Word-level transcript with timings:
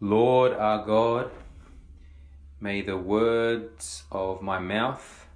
Lord 0.00 0.52
our 0.52 0.86
God, 0.86 1.28
may 2.60 2.82
the 2.82 2.96
words 2.96 4.04
of 4.12 4.40
my 4.40 4.60
mouth 4.60 5.26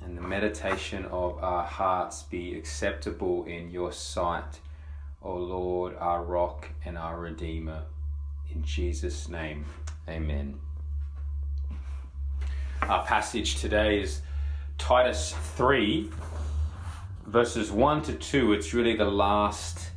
and 0.00 0.16
the 0.16 0.22
meditation 0.22 1.06
of 1.06 1.42
our 1.42 1.64
hearts 1.64 2.22
be 2.22 2.56
acceptable 2.56 3.44
in 3.46 3.72
your 3.72 3.90
sight, 3.90 4.60
O 5.22 5.34
Lord, 5.34 5.96
our 5.98 6.22
rock 6.22 6.68
and 6.84 6.96
our 6.96 7.18
redeemer. 7.18 7.82
In 8.54 8.62
Jesus' 8.62 9.28
name, 9.28 9.64
amen. 10.08 10.60
Our 12.82 13.04
passage 13.04 13.56
today 13.56 14.02
is 14.02 14.22
Titus 14.78 15.34
3, 15.56 16.10
verses 17.26 17.72
1 17.72 18.02
to 18.02 18.12
2. 18.12 18.52
It's 18.52 18.72
really 18.72 18.96
the 18.96 19.04
last 19.04 19.91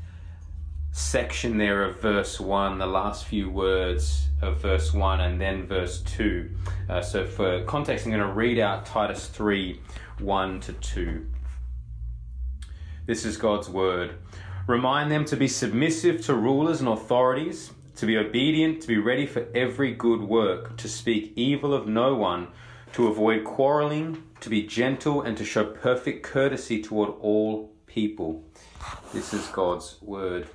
section 0.97 1.57
there 1.57 1.83
of 1.83 1.99
verse 1.99 2.39
1, 2.39 2.77
the 2.77 2.85
last 2.85 3.25
few 3.25 3.49
words 3.49 4.29
of 4.41 4.61
verse 4.61 4.93
1, 4.93 5.19
and 5.19 5.41
then 5.41 5.67
verse 5.67 6.01
2. 6.03 6.49
Uh, 6.87 7.01
so, 7.01 7.27
for 7.27 7.65
context, 7.65 8.05
I'm 8.05 8.13
going 8.13 8.25
to 8.25 8.31
read 8.31 8.59
out 8.59 8.85
Titus 8.85 9.27
3 9.27 9.81
1 10.19 10.59
to 10.61 10.71
2. 10.71 11.25
This 13.07 13.25
is 13.25 13.35
God's 13.35 13.67
word. 13.67 14.15
Remind 14.67 15.11
them 15.11 15.25
to 15.25 15.35
be 15.35 15.49
submissive 15.49 16.25
to 16.27 16.33
rulers 16.33 16.79
and 16.79 16.87
authorities, 16.87 17.73
to 17.97 18.05
be 18.05 18.15
obedient, 18.17 18.79
to 18.83 18.87
be 18.87 18.97
ready 18.97 19.25
for 19.25 19.45
every 19.53 19.93
good 19.93 20.21
work, 20.21 20.77
to 20.77 20.87
speak 20.87 21.33
evil 21.35 21.73
of 21.73 21.89
no 21.89 22.15
one, 22.15 22.47
to 22.93 23.07
avoid 23.07 23.43
quarreling, 23.43 24.23
to 24.39 24.49
be 24.49 24.61
gentle, 24.65 25.21
and 25.23 25.35
to 25.35 25.43
show 25.43 25.65
perfect 25.65 26.23
courtesy 26.23 26.81
toward 26.81 27.09
all 27.19 27.73
people. 27.85 28.45
This 29.11 29.33
is 29.33 29.45
God's 29.47 30.01
word. 30.01 30.47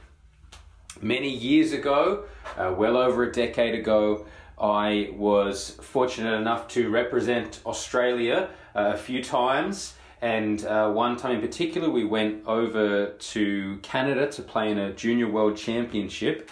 Many 1.02 1.30
years 1.30 1.72
ago, 1.72 2.24
uh, 2.58 2.74
well 2.76 2.98
over 2.98 3.22
a 3.22 3.32
decade 3.32 3.74
ago, 3.74 4.26
I 4.60 5.08
was 5.14 5.70
fortunate 5.80 6.34
enough 6.34 6.68
to 6.68 6.90
represent 6.90 7.60
Australia 7.64 8.50
uh, 8.76 8.92
a 8.94 8.98
few 8.98 9.24
times. 9.24 9.94
And 10.20 10.62
uh, 10.66 10.90
one 10.90 11.16
time 11.16 11.36
in 11.36 11.40
particular, 11.40 11.88
we 11.88 12.04
went 12.04 12.46
over 12.46 13.12
to 13.12 13.78
Canada 13.80 14.30
to 14.30 14.42
play 14.42 14.70
in 14.70 14.76
a 14.76 14.92
Junior 14.92 15.30
World 15.30 15.56
Championship. 15.56 16.50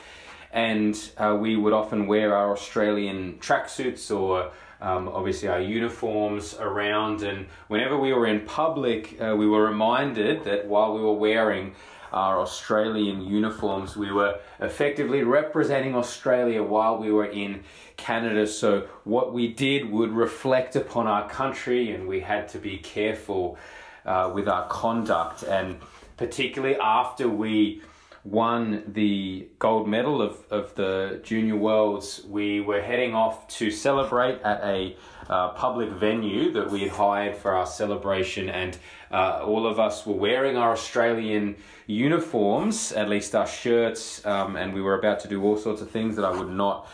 And 0.51 0.99
uh, 1.19 1.37
we 1.39 1.57
would 1.57 1.75
often 1.75 2.07
wear 2.07 2.35
our 2.35 2.51
Australian 2.53 3.35
tracksuits 3.41 4.11
or 4.11 4.51
um, 4.81 5.09
obviously 5.09 5.49
our 5.49 5.61
uniforms 5.61 6.55
around. 6.59 7.23
And 7.23 7.49
whenever 7.67 7.99
we 7.99 8.15
were 8.15 8.27
in 8.27 8.47
public, 8.47 9.21
uh, 9.21 9.37
we 9.37 9.47
were 9.47 9.65
reminded 9.67 10.45
that 10.45 10.67
while 10.67 10.95
we 10.95 11.03
were 11.03 11.13
wearing 11.13 11.75
our 12.13 12.41
Australian 12.41 13.23
uniforms. 13.23 13.97
We 13.97 14.13
were 14.13 14.39
effectively 14.61 15.23
representing 15.23 15.95
Australia 15.95 16.63
while 16.63 16.99
we 16.99 17.13
were 17.13 17.27
in 17.27 17.65
Canada. 17.97 18.47
So 18.47 18.87
what 19.05 19.33
we 19.33 19.49
did 19.49 19.91
would 19.91 20.13
reflect 20.13 20.77
upon 20.77 21.07
our 21.07 21.29
country, 21.29 21.93
and 21.93 22.09
we 22.09 22.21
had 22.21 22.49
to 22.51 22.59
be 22.59 22.79
careful 22.79 23.59
uh, 24.05 24.31
with 24.35 24.49
our 24.49 24.67
conduct. 24.69 25.43
And 25.43 25.81
particularly 26.17 26.77
after 26.77 27.29
we 27.29 27.83
won 28.25 28.85
the 28.89 29.49
gold 29.59 29.89
medal 29.89 30.21
of, 30.21 30.45
of 30.51 30.75
the 30.75 31.21
Junior 31.23 31.57
Worlds, 31.57 32.23
we 32.29 32.61
were 32.61 32.81
heading 32.81 33.15
off 33.15 33.49
to 33.49 33.71
celebrate 33.71 34.41
at 34.43 34.63
a 34.63 34.97
uh, 35.29 35.51
public 35.51 35.91
venue 35.91 36.53
that 36.53 36.71
we 36.71 36.81
had 36.81 36.91
hired 36.91 37.37
for 37.37 37.53
our 37.53 37.67
celebration, 37.67 38.49
and 38.49 38.79
uh, 39.11 39.43
all 39.45 39.67
of 39.67 39.79
us 39.79 40.07
were 40.07 40.15
wearing 40.15 40.57
our 40.57 40.73
Australian 40.73 41.57
uniforms, 41.87 42.93
at 42.93 43.09
least 43.09 43.35
our 43.35 43.47
shirts, 43.47 44.25
um, 44.27 44.57
and 44.57 44.73
we 44.73 44.83
were 44.83 44.99
about 44.99 45.21
to 45.21 45.29
do 45.29 45.43
all 45.45 45.57
sorts 45.57 45.81
of 45.81 45.91
things 45.91 46.17
that 46.17 46.25
I 46.25 46.31
would 46.31 46.51
not 46.51 46.89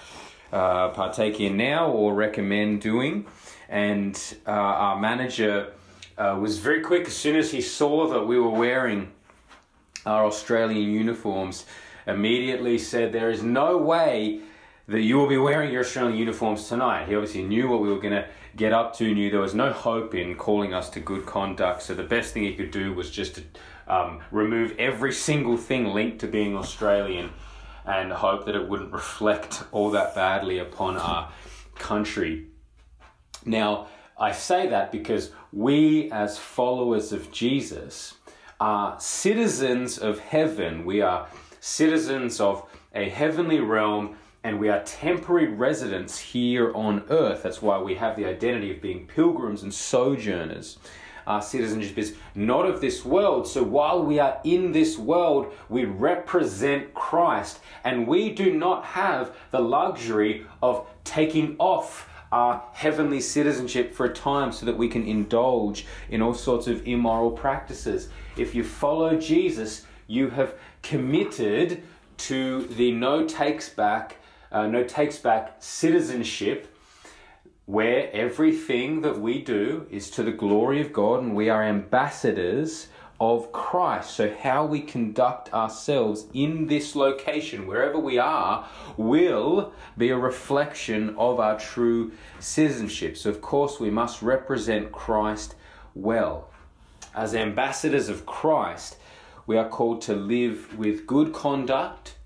uh, 0.53 0.91
partake 0.91 1.41
in 1.41 1.57
now 1.57 1.91
or 1.91 2.15
recommend 2.15 2.81
doing. 2.81 3.27
And 3.69 4.21
uh, 4.47 4.51
our 4.51 5.01
manager 5.01 5.73
uh, 6.17 6.39
was 6.41 6.59
very 6.59 6.81
quick 6.81 7.07
as 7.07 7.17
soon 7.17 7.37
as 7.37 7.51
he 7.51 7.61
saw 7.61 8.09
that 8.09 8.27
we 8.27 8.39
were 8.39 8.51
wearing 8.51 9.11
our 10.07 10.25
Australian 10.25 10.91
uniforms, 10.91 11.67
immediately 12.07 12.79
said, 12.79 13.13
There 13.13 13.31
is 13.31 13.43
no 13.43 13.79
way 13.79 14.41
that 14.87 15.01
you 15.01 15.17
will 15.17 15.29
be 15.29 15.39
wearing 15.39 15.73
your 15.73 15.81
Australian 15.81 16.19
uniforms 16.19 16.69
tonight. 16.69 17.09
He 17.09 17.15
obviously 17.15 17.43
knew 17.43 17.69
what 17.69 17.81
we 17.81 17.89
were 17.89 18.01
going 18.01 18.13
to 18.15 18.27
get 18.57 18.73
up 18.73 18.95
to, 18.97 19.15
knew 19.15 19.31
there 19.31 19.41
was 19.41 19.55
no 19.55 19.73
hope 19.73 20.15
in 20.15 20.37
calling 20.37 20.75
us 20.75 20.91
to 20.91 21.01
good 21.01 21.25
conduct. 21.25 21.83
So 21.83 21.95
the 21.95 22.03
best 22.03 22.35
thing 22.35 22.43
he 22.43 22.55
could 22.55 22.71
do 22.71 22.93
was 22.93 23.11
just 23.11 23.37
to 23.37 23.43
um, 23.89 24.21
remove 24.31 24.75
every 24.79 25.13
single 25.13 25.57
thing 25.57 25.87
linked 25.87 26.19
to 26.21 26.27
being 26.27 26.57
Australian 26.57 27.31
and 27.87 28.13
hope 28.13 28.47
that 28.47 28.55
it 28.55 28.69
wouldn't 28.69 28.93
reflect 28.93 29.63
all 29.73 29.91
that 29.91 30.15
badly 30.15 30.59
upon 30.59 30.97
our 30.97 31.31
country. 31.75 32.47
Now, 33.45 33.89
I 34.19 34.33
say 34.33 34.69
that 34.69 34.93
because 34.93 35.33
we, 35.53 36.11
as 36.11 36.39
followers 36.39 37.13
of 37.13 37.33
Jesus, 37.33 38.15
are 38.65 38.99
citizens 38.99 39.99
of 39.99 40.19
heaven. 40.19 40.87
We 40.87 41.03
are 41.03 41.29
citizens 41.61 42.41
of 42.41 42.67
a 42.95 43.11
heavenly 43.11 43.61
realm 43.61 44.17
and 44.43 44.59
we 44.59 44.71
are 44.71 44.83
temporary 44.85 45.49
residents 45.49 46.19
here 46.19 46.73
on 46.73 47.05
earth. 47.11 47.43
That's 47.43 47.61
why 47.61 47.79
we 47.79 47.95
have 47.97 48.17
the 48.17 48.25
identity 48.25 48.75
of 48.75 48.81
being 48.81 49.07
pilgrims 49.07 49.63
and 49.63 49.75
sojourners. 49.75 50.79
Our 51.27 51.43
citizenship 51.43 51.99
is 51.99 52.17
not 52.35 52.65
of 52.65 52.81
this 52.81 53.05
world. 53.05 53.47
So 53.47 53.63
while 53.63 54.03
we 54.03 54.19
are 54.19 54.41
in 54.45 54.73
this 54.73 54.97
world, 54.97 55.53
we 55.69 55.85
represent 55.85 56.95
Christ 56.95 57.61
and 57.85 58.07
we 58.07 58.31
do 58.31 58.51
not 58.51 58.83
have 58.87 59.37
the 59.51 59.61
luxury 59.61 60.47
of 60.63 60.87
taking 61.05 61.57
off 61.59 62.09
our 62.35 62.65
heavenly 62.73 63.21
citizenship 63.21 63.95
for 63.95 64.07
a 64.07 64.13
time 64.13 64.51
so 64.51 64.67
that 64.67 64.77
we 64.77 64.89
can 64.89 65.07
indulge 65.07 65.87
in 66.11 66.21
all 66.21 66.35
sorts 66.35 66.67
of 66.67 66.85
immoral 66.85 67.31
practices. 67.31 68.09
If 68.37 68.57
you 68.57 68.65
follow 68.65 69.17
Jesus, 69.17 69.87
you 70.09 70.31
have 70.31 70.55
committed 70.83 71.85
to 72.17 72.65
the 72.67 72.91
no 72.91 73.25
takes 73.25 73.69
back, 73.69 74.17
uh, 74.51 74.67
no 74.67 74.83
takes 74.83 75.17
back 75.17 75.55
citizenship 75.61 76.77
where 77.67 78.11
everything 78.13 79.03
that 79.03 79.21
we 79.21 79.41
do 79.41 79.87
is 79.89 80.11
to 80.11 80.25
the 80.25 80.33
glory 80.33 80.81
of 80.81 80.93
God 80.93 81.23
and 81.23 81.37
we 81.37 81.49
are 81.49 81.63
ambassadors 81.63 82.89
of 83.21 83.53
Christ. 83.53 84.11
So, 84.11 84.35
how 84.41 84.67
we 84.67 84.81
conduct 84.81 85.53
ourselves 85.53 86.27
in 86.35 86.67
this 86.67 86.97
location, 86.97 87.67
wherever 87.67 87.99
we 87.99 88.19
are, 88.19 88.69
will 88.97 89.73
be 89.97 90.11
a 90.11 90.17
reflection 90.17 91.15
of 91.17 91.39
our 91.39 91.59
true 91.59 92.13
citizenship. 92.41 93.17
So, 93.17 93.31
of 93.31 93.41
course, 93.41 93.79
we 93.79 93.91
must 93.91 94.23
represent 94.23 94.93
Christ 94.93 95.55
well. 95.95 96.51
As 97.15 97.35
ambassadors 97.35 98.09
of 98.09 98.27
Christ, 98.27 98.97
we 99.47 99.57
are 99.57 99.69
called 99.69 100.03
to 100.03 100.15
live 100.15 100.77
with 100.77 101.07
good 101.07 101.33
conduct 101.33 102.17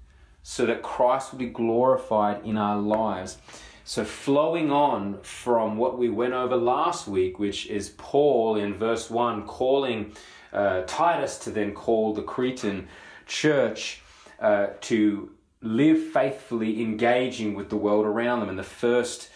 so 0.42 0.64
that 0.64 0.82
Christ 0.82 1.32
will 1.32 1.38
be 1.40 1.46
glorified 1.46 2.44
in 2.44 2.56
our 2.56 2.78
lives. 2.78 3.36
So, 3.84 4.04
flowing 4.04 4.70
on 4.70 5.20
from 5.20 5.76
what 5.76 5.98
we 5.98 6.08
went 6.08 6.32
over 6.32 6.56
last 6.56 7.06
week, 7.06 7.38
which 7.38 7.66
is 7.66 7.90
Paul 7.90 8.56
in 8.56 8.74
verse 8.74 9.10
1 9.10 9.46
calling 9.46 10.12
uh, 10.52 10.82
Titus 10.86 11.38
to 11.40 11.50
then 11.50 11.72
call 11.72 12.14
the 12.14 12.22
Cretan 12.22 12.88
church 13.26 14.02
uh, 14.40 14.68
to 14.82 15.30
live 15.60 15.98
faithfully, 15.98 16.80
engaging 16.82 17.54
with 17.54 17.68
the 17.68 17.76
world 17.76 18.06
around 18.06 18.40
them. 18.40 18.48
And 18.48 18.58
the 18.58 18.62
first 18.62 19.30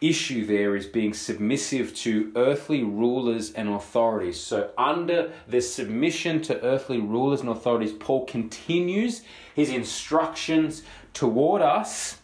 issue 0.00 0.44
there 0.44 0.74
is 0.74 0.86
being 0.86 1.14
submissive 1.14 1.94
to 1.94 2.32
earthly 2.34 2.82
rulers 2.82 3.52
and 3.52 3.68
authorities. 3.68 4.38
So, 4.38 4.70
under 4.76 5.32
this 5.46 5.72
submission 5.72 6.42
to 6.42 6.60
earthly 6.62 6.98
rulers 6.98 7.40
and 7.40 7.48
authorities, 7.48 7.92
Paul 7.92 8.26
continues 8.26 9.22
his 9.54 9.70
instructions 9.70 10.82
toward 11.14 11.62
us 11.62 12.18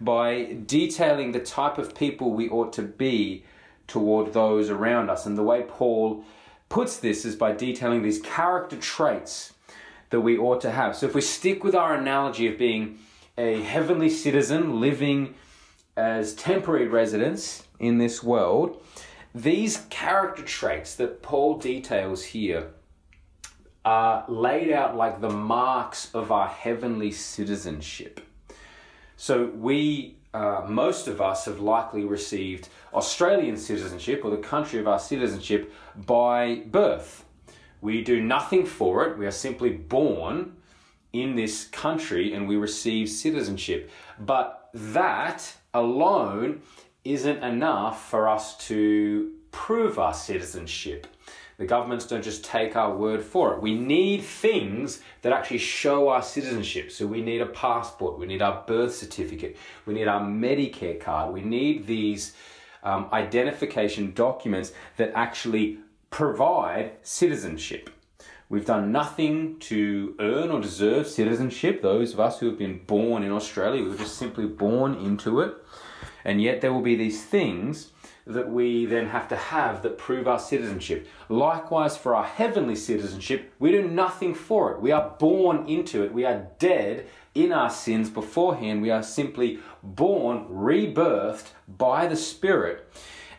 by 0.00 0.56
detailing 0.66 1.32
the 1.32 1.40
type 1.40 1.78
of 1.78 1.94
people 1.94 2.32
we 2.32 2.48
ought 2.48 2.72
to 2.74 2.82
be 2.82 3.44
toward 3.86 4.32
those 4.32 4.70
around 4.70 5.10
us. 5.10 5.26
And 5.26 5.36
the 5.36 5.42
way 5.42 5.64
Paul 5.66 6.24
puts 6.68 6.98
this 6.98 7.24
is 7.24 7.36
by 7.36 7.52
detailing 7.52 8.02
these 8.02 8.20
character 8.20 8.76
traits 8.76 9.52
that 10.10 10.20
we 10.20 10.38
ought 10.38 10.60
to 10.60 10.70
have. 10.70 10.96
So 10.96 11.06
if 11.06 11.14
we 11.14 11.20
stick 11.20 11.64
with 11.64 11.74
our 11.74 11.94
analogy 11.94 12.46
of 12.46 12.58
being 12.58 12.98
a 13.36 13.62
heavenly 13.62 14.10
citizen 14.10 14.80
living 14.80 15.34
as 15.96 16.34
temporary 16.34 16.88
residents 16.88 17.64
in 17.78 17.98
this 17.98 18.22
world, 18.22 18.82
these 19.34 19.84
character 19.90 20.42
traits 20.42 20.94
that 20.96 21.22
Paul 21.22 21.58
details 21.58 22.24
here 22.24 22.68
are 23.84 24.24
laid 24.28 24.72
out 24.72 24.96
like 24.96 25.20
the 25.20 25.30
marks 25.30 26.14
of 26.14 26.32
our 26.32 26.48
heavenly 26.48 27.10
citizenship. 27.10 28.20
So 29.16 29.46
we 29.46 30.16
uh, 30.32 30.66
most 30.68 31.06
of 31.06 31.20
us 31.20 31.44
have 31.44 31.60
likely 31.60 32.04
received 32.04 32.68
Australian 32.94 33.56
citizenship 33.56 34.24
or 34.24 34.30
the 34.30 34.36
country 34.36 34.78
of 34.78 34.88
our 34.88 34.98
citizenship 34.98 35.72
by 36.06 36.62
birth. 36.66 37.24
We 37.80 38.02
do 38.02 38.22
nothing 38.22 38.64
for 38.64 39.04
it, 39.06 39.18
we 39.18 39.26
are 39.26 39.30
simply 39.30 39.70
born 39.70 40.56
in 41.12 41.36
this 41.36 41.66
country 41.66 42.34
and 42.34 42.48
we 42.48 42.56
receive 42.56 43.08
citizenship. 43.08 43.90
But 44.18 44.70
that 44.74 45.54
alone 45.72 46.62
isn't 47.04 47.42
enough 47.42 48.08
for 48.08 48.28
us 48.28 48.56
to 48.68 49.32
prove 49.50 49.98
our 49.98 50.14
citizenship. 50.14 51.06
The 51.58 51.66
governments 51.66 52.06
don't 52.06 52.24
just 52.24 52.44
take 52.44 52.74
our 52.74 52.96
word 52.96 53.22
for 53.22 53.54
it. 53.54 53.62
We 53.62 53.76
need 53.76 54.22
things 54.22 55.00
that 55.22 55.32
actually 55.32 55.58
show 55.58 56.08
our 56.08 56.22
citizenship. 56.22 56.90
So 56.90 57.06
we 57.06 57.20
need 57.20 57.40
a 57.40 57.46
passport, 57.46 58.18
we 58.18 58.26
need 58.26 58.42
our 58.42 58.64
birth 58.66 58.94
certificate, 58.94 59.56
we 59.86 59.94
need 59.94 60.08
our 60.08 60.20
Medicare 60.20 61.00
card, 61.00 61.32
we 61.32 61.42
need 61.42 61.86
these 61.86 62.34
um, 62.84 63.08
identification 63.12 64.12
documents 64.12 64.72
that 64.96 65.12
actually 65.14 65.78
provide 66.10 66.92
citizenship. 67.02 67.90
We've 68.48 68.66
done 68.66 68.92
nothing 68.92 69.58
to 69.60 70.14
earn 70.20 70.50
or 70.50 70.60
deserve 70.60 71.08
citizenship. 71.08 71.82
Those 71.82 72.12
of 72.12 72.20
us 72.20 72.38
who 72.38 72.46
have 72.46 72.58
been 72.58 72.78
born 72.86 73.22
in 73.24 73.32
Australia, 73.32 73.82
we 73.82 73.88
were 73.88 73.96
just 73.96 74.16
simply 74.16 74.46
born 74.46 74.94
into 74.94 75.40
it. 75.40 75.54
And 76.24 76.40
yet 76.40 76.60
there 76.60 76.72
will 76.72 76.82
be 76.82 76.94
these 76.94 77.24
things 77.24 77.90
that 78.26 78.48
we 78.48 78.86
then 78.86 79.08
have 79.08 79.28
to 79.28 79.36
have 79.36 79.82
that 79.82 79.98
prove 79.98 80.26
our 80.26 80.38
citizenship. 80.38 81.06
Likewise, 81.28 81.96
for 81.96 82.14
our 82.14 82.24
heavenly 82.24 82.76
citizenship, 82.76 83.52
we 83.58 83.70
do 83.70 83.86
nothing 83.86 84.34
for 84.34 84.72
it. 84.72 84.80
We 84.80 84.92
are 84.92 85.14
born 85.18 85.66
into 85.68 86.02
it. 86.02 86.12
We 86.12 86.24
are 86.24 86.46
dead 86.58 87.06
in 87.34 87.52
our 87.52 87.70
sins 87.70 88.10
beforehand. 88.10 88.82
We 88.82 88.90
are 88.90 89.02
simply 89.02 89.58
born, 89.82 90.46
rebirthed 90.48 91.48
by 91.68 92.06
the 92.06 92.16
Spirit. 92.16 92.88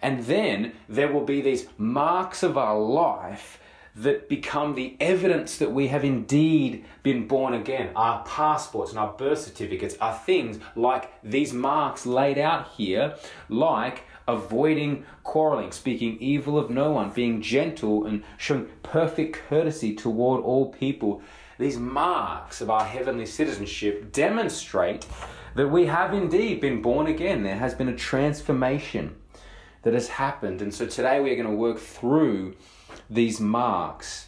And 0.02 0.26
then 0.26 0.74
there 0.88 1.12
will 1.12 1.26
be 1.26 1.42
these 1.42 1.68
marks 1.78 2.44
of 2.44 2.58
our 2.58 2.80
life 2.80 3.60
that 3.96 4.28
become 4.28 4.76
the 4.76 4.98
evidence 5.00 5.58
that 5.58 5.72
we 5.72 5.88
have 5.88 6.04
indeed 6.04 6.84
been 7.02 7.28
born 7.28 7.54
again. 7.54 7.92
Our 7.96 8.24
passports 8.26 8.92
and 8.92 9.00
our 9.00 9.14
birth 9.14 9.40
certificates 9.40 9.96
are 10.02 10.14
things 10.14 10.60
like 10.76 11.12
these 11.24 11.54
marks 11.54 12.06
laid 12.06 12.38
out 12.38 12.68
here, 12.76 13.16
like 13.48 14.04
avoiding 14.28 15.06
quarreling, 15.24 15.72
speaking 15.72 16.18
evil 16.20 16.58
of 16.60 16.70
no 16.70 16.92
one, 16.92 17.12
being 17.12 17.42
gentle, 17.42 18.06
and 18.06 18.24
showing 18.38 18.68
perfect 18.84 19.38
courtesy 19.48 19.96
toward 19.96 20.44
all 20.44 20.74
people. 20.74 21.22
These 21.58 21.78
marks 21.78 22.60
of 22.62 22.70
our 22.70 22.84
heavenly 22.84 23.26
citizenship 23.26 24.12
demonstrate 24.12 25.06
that 25.56 25.70
we 25.70 25.86
have 25.86 26.14
indeed 26.14 26.60
been 26.60 26.82
born 26.82 27.08
again. 27.08 27.44
There 27.44 27.58
has 27.58 27.74
been 27.74 27.88
a 27.88 27.96
transformation 27.96 29.16
that 29.84 29.94
has 29.94 30.10
happened. 30.10 30.62
And 30.62 30.74
so 30.74 30.86
today 30.86 31.22
we 31.22 31.32
are 31.32 31.36
going 31.36 31.48
to 31.48 31.56
work 31.56 31.80
through 31.80 32.56
these 33.10 33.40
marks. 33.40 34.28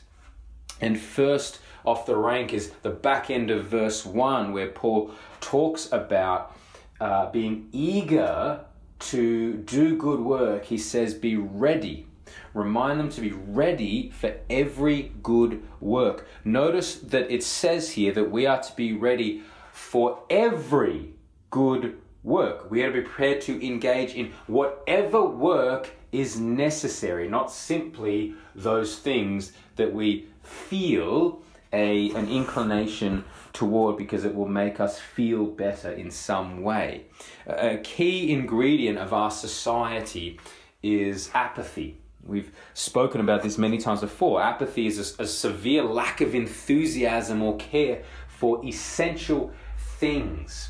And 0.80 1.00
first 1.00 1.60
off 1.84 2.06
the 2.06 2.16
rank 2.16 2.54
is 2.54 2.72
the 2.82 2.92
back 2.92 3.30
end 3.30 3.52
of 3.52 3.66
verse 3.66 4.06
1, 4.06 4.54
where 4.54 4.70
Paul 4.70 5.12
talks 5.42 5.92
about 5.92 6.56
uh, 7.02 7.30
being 7.32 7.68
eager 7.72 8.62
to 9.00 9.54
do 9.54 9.98
good 9.98 10.20
work. 10.20 10.66
He 10.66 10.78
says, 10.78 11.14
Be 11.14 11.36
ready. 11.36 12.07
Remind 12.54 13.00
them 13.00 13.10
to 13.10 13.22
be 13.22 13.32
ready 13.32 14.10
for 14.10 14.36
every 14.50 15.12
good 15.24 15.64
work. 15.80 16.28
Notice 16.44 16.96
that 16.96 17.32
it 17.32 17.44
says 17.44 17.92
here 17.92 18.12
that 18.14 18.32
we 18.32 18.46
are 18.46 18.62
to 18.62 18.76
be 18.76 18.94
ready 18.94 19.44
for 19.72 20.24
every 20.30 21.14
good 21.50 21.98
work. 22.24 22.70
We 22.70 22.84
are 22.84 22.92
to 22.92 23.02
be 23.02 23.02
prepared 23.02 23.42
to 23.42 23.66
engage 23.66 24.14
in 24.14 24.34
whatever 24.48 25.24
work 25.24 25.92
is 26.12 26.40
necessary, 26.40 27.28
not 27.28 27.52
simply 27.52 28.34
those 28.56 28.98
things 28.98 29.54
that 29.76 29.94
we 29.94 30.28
feel 30.42 31.42
a, 31.74 32.12
an 32.12 32.30
inclination 32.30 33.24
toward 33.54 33.98
because 33.98 34.24
it 34.24 34.34
will 34.34 34.48
make 34.48 34.80
us 34.80 35.00
feel 35.00 35.46
better 35.46 35.92
in 35.92 36.12
some 36.12 36.62
way. 36.62 37.06
A 37.46 37.78
key 37.78 38.32
ingredient 38.32 38.98
of 38.98 39.14
our 39.14 39.32
society 39.32 40.40
is 40.82 41.30
apathy. 41.34 41.98
We've 42.28 42.52
spoken 42.74 43.22
about 43.22 43.42
this 43.42 43.58
many 43.58 43.78
times 43.78 44.02
before. 44.02 44.42
Apathy 44.42 44.88
is 44.88 45.18
a, 45.20 45.24
a 45.24 45.28
severe 45.28 45.84
lack 45.84 46.22
of 46.22 46.36
enthusiasm 46.36 47.42
or 47.42 47.58
care 47.58 48.04
for 48.28 48.64
essential 48.66 49.52
things 49.78 50.70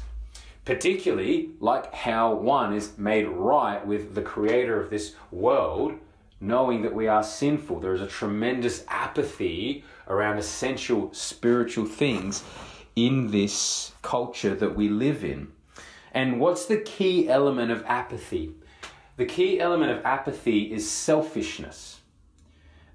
particularly 0.68 1.52
like 1.62 1.94
how 1.94 2.34
one 2.34 2.74
is 2.74 2.98
made 2.98 3.26
right 3.26 3.88
with 3.88 4.14
the 4.14 4.22
creator 4.22 4.78
of 4.78 4.90
this 4.90 5.16
world, 5.32 5.94
knowing 6.42 6.82
that 6.82 6.94
we 6.94 7.08
are 7.08 7.24
sinful. 7.24 7.80
There 7.80 7.94
is 7.94 8.02
a 8.02 8.08
tremendous 8.08 8.84
apathy 8.90 9.86
around 10.10 10.40
essential 10.40 11.14
spiritual 11.14 11.86
things 11.86 12.44
in 12.98 13.32
this 13.32 13.94
culture 14.02 14.56
that 14.56 14.76
we 14.76 14.90
live 14.90 15.24
in. 15.24 15.48
And 16.12 16.38
what's 16.38 16.66
the 16.66 16.82
key 16.82 17.30
element 17.30 17.72
of 17.72 17.86
apathy? 17.86 18.52
The 19.18 19.26
key 19.26 19.60
element 19.60 19.92
of 19.92 20.06
apathy 20.06 20.72
is 20.72 20.90
selfishness. 20.90 22.02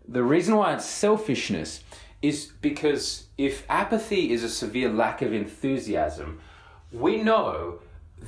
The 0.06 0.22
reason 0.22 0.56
why 0.56 0.74
it's 0.74 0.84
selfishness 0.84 1.82
is 2.22 2.52
because 2.60 3.26
if 3.36 3.64
apathy 3.68 4.30
is 4.30 4.44
a 4.44 4.48
severe 4.48 4.88
lack 4.88 5.20
of 5.22 5.32
enthusiasm, 5.32 6.40
we 6.92 7.22
know 7.22 7.80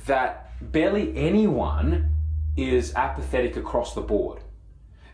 that 0.05 0.51
barely 0.61 1.15
anyone 1.15 2.11
is 2.57 2.93
apathetic 2.95 3.55
across 3.55 3.95
the 3.95 4.01
board. 4.01 4.39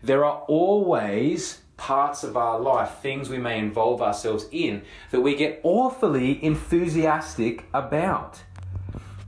There 0.02 0.24
are 0.24 0.42
always 0.48 1.60
parts 1.76 2.24
of 2.24 2.36
our 2.36 2.58
life, 2.58 2.98
things 3.00 3.28
we 3.28 3.38
may 3.38 3.58
involve 3.58 4.02
ourselves 4.02 4.46
in, 4.50 4.82
that 5.10 5.20
we 5.20 5.36
get 5.36 5.60
awfully 5.62 6.42
enthusiastic 6.44 7.64
about. 7.72 8.42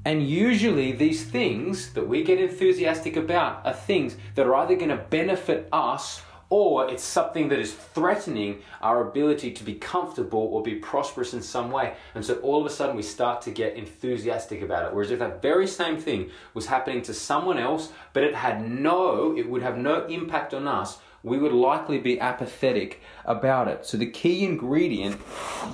And 0.05 0.29
usually, 0.29 0.93
these 0.93 1.25
things 1.25 1.93
that 1.95 2.07
we 2.07 2.23
get 2.23 2.39
enthusiastic 2.39 3.17
about 3.17 3.65
are 3.65 3.73
things 3.73 4.17
that 4.35 4.47
are 4.47 4.55
either 4.57 4.77
going 4.77 4.91
to 4.91 4.97
benefit 4.97 5.69
us 5.73 6.23
or 6.51 6.91
it's 6.91 7.03
something 7.03 7.49
that 7.49 7.59
is 7.59 7.73
threatening 7.73 8.61
our 8.83 9.09
ability 9.09 9.51
to 9.51 9.65
be 9.65 9.75
comfortable 9.75 10.41
or 10.53 10.63
be 10.63 10.75
prosperous 10.75 11.33
in 11.33 11.43
some 11.43 11.71
way. 11.71 11.95
And 12.15 12.25
so 12.25 12.35
all 12.37 12.61
of 12.61 12.67
a 12.67 12.71
sudden 12.71 12.95
we 12.95 13.03
start 13.03 13.43
to 13.43 13.51
get 13.51 13.77
enthusiastic 13.77 14.63
about 14.63 14.87
it. 14.87 14.95
Whereas 14.95 15.11
if 15.11 15.19
that 15.19 15.43
very 15.43 15.67
same 15.67 15.99
thing 15.99 16.31
was 16.53 16.67
happening 16.67 17.03
to 17.03 17.15
someone 17.15 17.59
else, 17.59 17.93
but 18.13 18.23
it 18.23 18.35
had 18.35 18.71
no, 18.71 19.37
it 19.37 19.49
would 19.49 19.63
have 19.63 19.79
no 19.79 20.07
impact 20.07 20.55
on 20.55 20.69
us, 20.69 20.99
we 21.23 21.39
would 21.39 21.53
likely 21.53 21.99
be 21.99 22.21
apathetic 22.21 23.01
about 23.25 23.67
it. 23.67 23.87
So 23.87 23.97
the 23.97 24.11
key 24.11 24.45
ingredient 24.45 25.21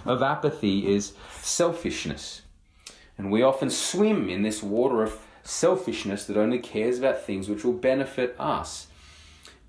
of 0.06 0.22
apathy 0.22 0.94
is 0.94 1.14
selfishness. 1.42 2.42
And 3.20 3.30
we 3.30 3.42
often 3.42 3.68
swim 3.68 4.30
in 4.30 4.40
this 4.40 4.62
water 4.62 5.02
of 5.02 5.20
selfishness 5.42 6.24
that 6.24 6.38
only 6.38 6.58
cares 6.58 6.98
about 6.98 7.22
things 7.22 7.50
which 7.50 7.64
will 7.64 7.74
benefit 7.74 8.34
us. 8.38 8.86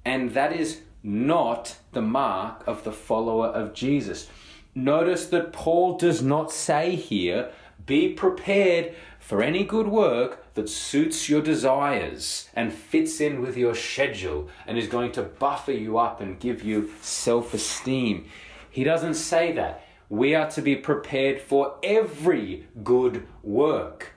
And 0.06 0.32
that 0.36 0.54
is 0.54 0.84
not 1.04 1.76
the 1.92 2.02
mark 2.02 2.66
of 2.66 2.86
the 2.86 2.94
follower 2.94 3.48
of 3.48 3.74
Jesus. 3.74 4.30
Notice 4.74 5.26
that 5.28 5.52
Paul 5.52 5.98
does 5.98 6.22
not 6.22 6.54
say 6.54 6.96
here, 6.96 7.52
be 7.86 8.14
prepared 8.14 8.96
for 9.20 9.44
any 9.44 9.66
good 9.66 9.90
work 9.90 10.54
that 10.54 10.70
suits 10.70 11.28
your 11.28 11.42
desires 11.42 12.48
and 12.56 12.72
fits 12.72 13.20
in 13.20 13.42
with 13.42 13.58
your 13.58 13.76
schedule 13.76 14.48
and 14.66 14.78
is 14.78 14.88
going 14.88 15.12
to 15.12 15.24
buffer 15.24 15.74
you 15.74 15.98
up 15.98 16.22
and 16.22 16.40
give 16.40 16.64
you 16.64 16.90
self 17.02 17.54
esteem. 17.54 18.28
He 18.70 18.86
doesn't 18.86 19.16
say 19.16 19.52
that. 19.52 19.84
We 20.12 20.36
are 20.36 20.52
to 20.52 20.62
be 20.62 20.76
prepared 20.76 21.40
for 21.40 21.78
every 21.82 22.68
good 22.84 23.26
work 23.42 24.12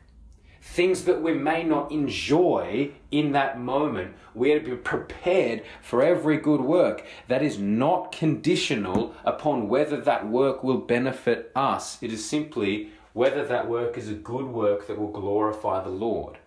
things 0.61 1.05
that 1.05 1.23
we 1.23 1.33
may 1.33 1.63
not 1.63 1.93
enjoy 1.93 2.91
in 3.13 3.31
that 3.31 3.61
moment. 3.61 4.17
We 4.35 4.51
are 4.53 4.59
to 4.59 4.71
be 4.71 4.77
prepared 4.77 5.63
for 5.81 6.03
every 6.03 6.39
good 6.39 6.63
work 6.63 7.07
that 7.29 7.43
is 7.43 7.61
not 7.61 8.11
conditional 8.11 9.15
upon 9.25 9.69
whether 9.69 10.01
that 10.01 10.27
work 10.27 10.65
will 10.65 10.79
benefit 10.79 11.53
us. 11.55 12.03
It 12.03 12.13
is 12.13 12.29
simply 12.29 12.91
whether 13.13 13.45
that 13.45 13.69
work 13.69 13.97
is 13.97 14.09
a 14.09 14.15
good 14.15 14.47
work 14.47 14.89
that 14.89 14.99
will 14.99 15.13
glorify 15.13 15.85
the 15.85 15.91
Lord. 15.91 16.39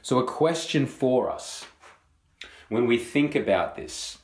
So, 0.00 0.18
a 0.18 0.24
question 0.24 0.86
for 0.86 1.30
us 1.30 1.66
when 2.70 2.86
we 2.86 2.96
think 2.96 3.34
about 3.34 3.76
this 3.76 4.18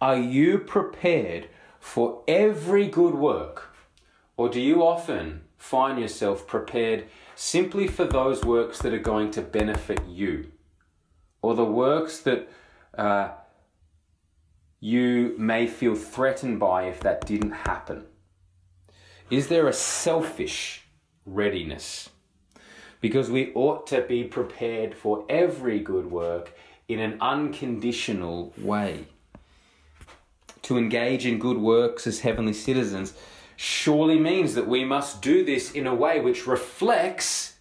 are 0.00 0.16
you 0.16 0.58
prepared 0.58 1.48
for 1.80 2.22
every 2.28 2.86
good 2.86 3.14
work? 3.14 3.74
Or 4.36 4.48
do 4.48 4.60
you 4.60 4.84
often 4.84 5.42
find 5.56 5.98
yourself 5.98 6.46
prepared 6.46 7.06
simply 7.34 7.88
for 7.88 8.04
those 8.04 8.44
works 8.44 8.78
that 8.80 8.94
are 8.94 8.98
going 8.98 9.30
to 9.32 9.42
benefit 9.42 10.00
you? 10.06 10.52
Or 11.42 11.54
the 11.54 11.64
works 11.64 12.20
that 12.20 12.48
uh, 12.96 13.30
you 14.80 15.34
may 15.38 15.66
feel 15.66 15.96
threatened 15.96 16.60
by 16.60 16.84
if 16.84 17.00
that 17.00 17.26
didn't 17.26 17.52
happen? 17.52 18.06
Is 19.30 19.48
there 19.48 19.66
a 19.66 19.72
selfish 19.72 20.84
readiness? 21.26 22.08
Because 23.00 23.30
we 23.30 23.52
ought 23.54 23.86
to 23.88 24.02
be 24.02 24.24
prepared 24.24 24.94
for 24.94 25.24
every 25.28 25.80
good 25.80 26.10
work 26.10 26.56
in 26.88 26.98
an 26.98 27.18
unconditional 27.20 28.52
way. 28.56 29.06
To 30.62 30.78
engage 30.78 31.24
in 31.24 31.38
good 31.38 31.58
works 31.58 32.06
as 32.06 32.20
heavenly 32.20 32.52
citizens 32.52 33.14
surely 33.56 34.18
means 34.18 34.54
that 34.54 34.68
we 34.68 34.84
must 34.84 35.20
do 35.20 35.44
this 35.44 35.72
in 35.72 35.86
a 35.86 35.94
way 35.94 36.20
which 36.20 36.46
reflects 36.46 37.54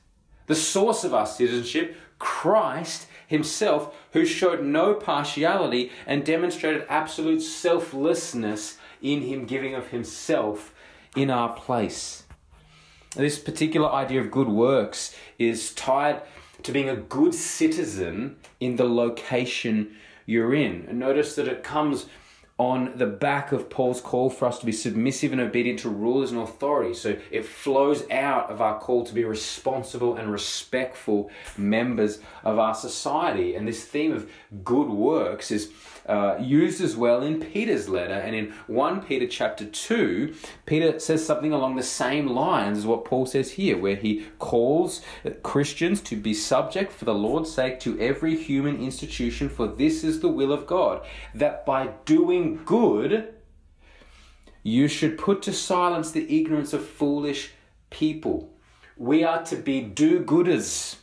the 0.46 0.56
source 0.56 1.04
of 1.04 1.13
our 1.13 1.25
citizenship, 1.25 1.96
Christ 2.20 3.08
Himself, 3.27 3.96
who 4.13 4.25
showed 4.25 4.63
no 4.63 4.94
partiality 4.94 5.92
and 6.06 6.25
demonstrated 6.25 6.86
absolute 6.88 7.42
selflessness 7.42 8.77
in 9.01 9.22
Him 9.22 9.46
giving 9.46 9.75
of 9.75 9.88
Himself 9.88 10.74
in 11.16 11.30
our 11.30 11.54
place. 11.54 12.24
This 13.16 13.39
particular 13.39 13.89
idea 13.92 14.22
of 14.22 14.32
good 14.32 14.48
works 14.48 15.16
is 15.39 15.74
tied 15.74 16.22
to 16.63 16.72
being 16.72 16.89
a 16.89 16.96
good 16.96 17.34
citizen 17.34 18.38
in 18.60 18.75
the 18.75 18.86
location 18.86 19.96
you're 20.25 20.54
in. 20.54 20.86
And 20.88 21.00
notice 21.00 21.36
that 21.36 21.48
it 21.48 21.63
comes 21.63 22.06
on 22.58 22.98
the 22.98 23.06
back 23.06 23.52
of 23.52 23.70
Paul's 23.70 24.02
call 24.02 24.32
for 24.32 24.48
us 24.48 24.58
to 24.60 24.66
be 24.66 24.72
submissive 24.72 25.32
and 25.32 25.40
obedient 25.40 25.80
to 25.80 25.90
rulers 25.90 26.32
and 26.32 26.42
authorities. 26.42 27.00
So 27.00 27.18
it 27.30 27.46
flows 27.46 28.10
out 28.10 28.50
of 28.50 28.62
our 28.62 28.80
call 28.80 29.06
to 29.06 29.14
be 29.14 29.24
responsible 29.24 30.16
and 30.16 30.32
respectful 30.32 31.30
members 31.56 32.20
of 32.44 32.58
our 32.58 32.74
society. 32.74 33.54
And 33.54 33.68
this 33.68 33.86
theme 33.86 34.12
of 34.12 34.30
good 34.64 34.90
works 34.90 35.52
is 35.52 35.72
uh, 36.08 36.38
used 36.40 36.82
as 36.82 36.96
well 36.96 37.22
in 37.22 37.42
Peter's 37.42 37.90
letter. 37.90 38.14
And 38.14 38.36
in 38.36 38.52
1 38.68 39.02
Peter 39.04 39.28
chapter 39.28 39.66
2, 39.66 40.34
Peter 40.66 41.00
says 41.00 41.26
something 41.26 41.52
along 41.52 41.76
the 41.76 41.84
same 41.84 42.28
lines 42.28 42.80
as 42.80 42.86
what 42.86 43.06
Paul 43.06 43.26
says 43.26 43.52
here, 43.52 43.78
where 43.78 43.96
he 43.96 44.26
calls 44.40 45.02
Christians 45.44 46.02
to 46.02 46.16
be 46.16 46.34
subject 46.34 46.92
for 46.92 47.06
the 47.06 47.14
Lord's 47.14 47.52
sake 47.52 47.80
to 47.82 48.00
every 48.00 48.36
human 48.36 48.82
institution, 48.82 49.50
for 49.50 49.68
this 49.68 50.04
is 50.04 50.20
the 50.20 50.30
will 50.30 50.52
of 50.52 50.66
God, 50.66 51.06
that 51.36 51.66
by 51.66 51.90
doing 52.06 52.62
good, 52.66 53.34
you 54.64 54.88
should 54.88 55.18
put 55.18 55.42
to 55.44 55.54
silence 55.54 56.12
the 56.12 56.40
ignorance 56.40 56.74
of 56.74 56.86
foolish 56.86 57.52
people. 57.90 58.54
We 58.98 59.24
are 59.24 59.44
to 59.46 59.56
be 59.56 59.82
do 59.82 60.24
gooders. 60.24 60.98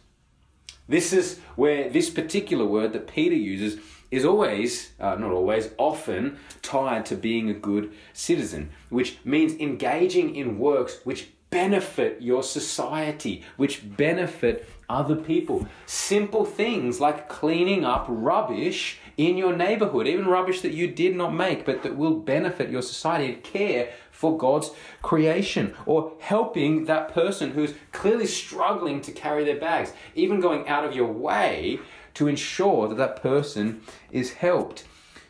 This 0.89 1.13
is 1.13 1.39
where 1.57 1.89
this 1.89 2.11
particular 2.11 2.67
word 2.67 2.93
that 2.93 3.07
Peter 3.07 3.35
uses 3.35 3.81
is 4.15 4.25
always, 4.25 4.93
uh, 5.01 5.17
not 5.17 5.31
always, 5.31 5.71
often 5.77 6.39
tied 6.63 7.05
to 7.07 7.17
being 7.17 7.51
a 7.51 7.55
good 7.55 7.93
citizen, 8.13 8.71
which 8.89 9.19
means 9.25 9.55
engaging 9.55 10.37
in 10.37 10.59
works 10.59 11.01
which 11.05 11.29
benefit 11.51 12.21
your 12.21 12.43
society, 12.43 13.45
which 13.57 13.97
benefit 13.97 14.69
other 14.89 15.15
people. 15.15 15.67
Simple 15.87 16.45
things 16.45 17.01
like 17.01 17.29
cleaning 17.29 17.85
up 17.85 18.07
rubbish 18.09 18.99
in 19.17 19.37
your 19.37 19.55
neighborhood, 19.55 20.09
even 20.09 20.27
rubbish 20.27 20.61
that 20.63 20.73
you 20.73 20.89
did 20.89 21.15
not 21.15 21.33
make, 21.33 21.65
but 21.65 21.83
that 21.83 21.97
will 21.97 22.19
benefit 22.19 22.71
your 22.71 22.83
society 22.83 23.33
and 23.33 23.43
care 23.45 23.93
for 24.11 24.37
God's 24.37 24.71
creation, 25.03 25.75
or 25.87 26.13
helping 26.19 26.87
that 26.87 27.13
person 27.13 27.51
who's 27.51 27.75
clearly 27.93 28.27
struggling 28.27 29.01
to 29.03 29.13
carry 29.13 29.45
their 29.45 29.59
bags, 29.59 29.93
even 30.15 30.41
going 30.41 30.67
out 30.69 30.85
of 30.85 30.95
your 30.95 31.13
way 31.13 31.79
to 32.15 32.29
ensure 32.29 32.89
that 32.89 32.97
that 32.97 33.23
person 33.23 33.83
is 34.11 34.35
helped. 34.35 34.85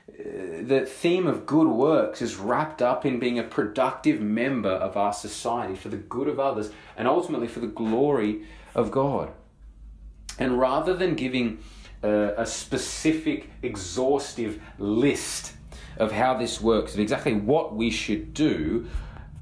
Uh, 0.08 0.62
the 0.62 0.86
theme 0.86 1.26
of 1.26 1.46
good 1.46 1.66
works 1.66 2.20
is 2.20 2.36
wrapped 2.36 2.82
up 2.82 3.06
in 3.06 3.18
being 3.18 3.38
a 3.38 3.42
productive 3.42 4.20
member 4.20 4.70
of 4.70 4.96
our 4.96 5.12
society 5.12 5.74
for 5.74 5.88
the 5.88 5.96
good 5.96 6.28
of 6.28 6.38
others 6.38 6.70
and 6.96 7.08
ultimately 7.08 7.48
for 7.48 7.60
the 7.60 7.66
glory 7.66 8.42
of 8.74 8.90
God. 8.90 9.32
And 10.38 10.58
rather 10.58 10.94
than 10.94 11.14
giving 11.14 11.58
uh, 12.02 12.32
a 12.36 12.44
specific, 12.44 13.50
exhaustive 13.62 14.60
list 14.78 15.54
of 15.96 16.12
how 16.12 16.34
this 16.36 16.60
works, 16.60 16.94
of 16.94 17.00
exactly 17.00 17.34
what 17.34 17.74
we 17.74 17.90
should 17.90 18.34
do, 18.34 18.86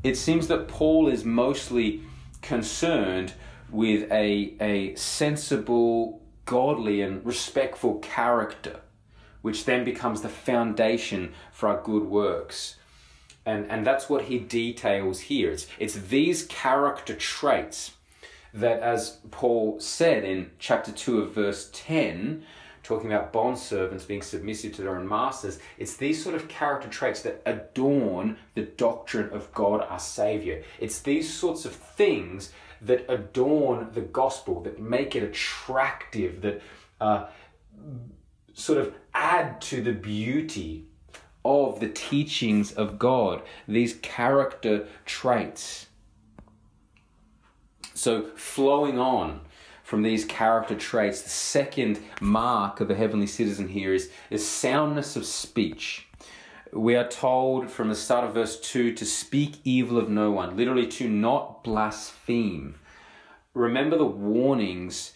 it 0.05 0.17
seems 0.17 0.49
that 0.49 0.69
Paul 0.69 1.09
is 1.09 1.25
mostly 1.25 2.03
concerned 2.41 3.33
with 3.71 4.11
a, 4.13 4.55
a 4.61 4.95
sensible 4.97 6.22
godly 6.45 7.03
and 7.03 7.25
respectful 7.25 7.99
character, 8.01 8.81
which 9.43 9.65
then 9.65 9.85
becomes 9.85 10.23
the 10.23 10.29
foundation 10.29 11.33
for 11.53 11.69
our 11.69 11.83
good 11.83 12.05
works. 12.05 12.77
And, 13.45 13.71
and 13.71 13.87
that's 13.87 14.09
what 14.09 14.25
he 14.25 14.39
details 14.39 15.21
here. 15.21 15.51
It's, 15.51 15.67
it's 15.79 15.95
these 15.95 16.45
character 16.47 17.15
traits 17.15 17.93
that, 18.55 18.81
as 18.81 19.19
Paul 19.31 19.81
said 19.81 20.25
in 20.25 20.51
chapter 20.59 20.93
2 20.93 21.23
of 21.23 21.33
verse 21.33 21.71
10, 21.73 22.45
talking 22.83 23.13
about 23.13 23.33
bond 23.33 23.59
servants 23.59 24.05
being 24.05 24.23
submissive 24.23 24.75
to 24.75 24.83
their 24.83 24.97
own 24.97 25.09
masters, 25.09 25.59
it's 25.79 25.97
these 25.97 26.23
sort 26.23 26.35
of 26.35 26.49
character 26.49 26.89
traits 26.89 27.23
that 27.23 27.43
adorn 27.47 28.37
the 28.55 28.63
doctrine 28.63 29.31
of 29.31 29.53
God 29.55 29.81
our 29.89 29.99
Savior. 29.99 30.63
It's 30.81 31.01
these 31.01 31.33
sorts 31.33 31.65
of 31.65 31.73
things 31.73 32.53
that 32.85 33.05
adorn 33.09 33.89
the 33.93 34.01
gospel, 34.01 34.61
that 34.63 34.81
make 34.81 35.15
it 35.15 35.23
attractive, 35.23 36.43
that 36.43 36.63
uh, 37.01 37.27
sort 38.55 38.79
of 38.79 38.95
add 39.15 39.61
to 39.61 39.83
the 39.83 39.93
beauty 39.93 40.85
of 41.45 41.81
the 41.81 41.89
teachings 41.89 42.73
of 42.73 42.99
God, 42.99 43.43
these 43.67 43.95
character 43.95 44.87
traits. 45.05 45.87
So, 47.95 48.31
flowing 48.37 48.99
on 48.99 49.41
from 49.83 50.03
these 50.03 50.25
character 50.25 50.75
traits, 50.75 51.23
the 51.23 51.29
second 51.29 52.01
mark 52.21 52.81
of 52.81 52.91
a 52.91 52.95
heavenly 52.95 53.27
citizen 53.27 53.69
here 53.69 53.93
is, 53.93 54.11
is 54.31 54.47
soundness 54.47 55.17
of 55.17 55.27
speech 55.27 56.09
we 56.73 56.97
are 56.97 57.07
told 57.07 57.71
from 57.71 57.91
the 57.91 57.95
start 57.95 58.25
of 58.25 58.33
verse 58.33 58.59
2 58.59 58.95
to 58.95 59.05
speak 59.05 59.57
evil 59.63 59.99
of 59.99 60.09
no 60.09 60.31
one, 60.31 60.57
literally 60.57 60.87
to 60.87 61.09
not 61.09 61.63
blaspheme. 61.63 62.77
Remember 63.53 63.99
the 63.99 64.07
warnings 64.07 65.13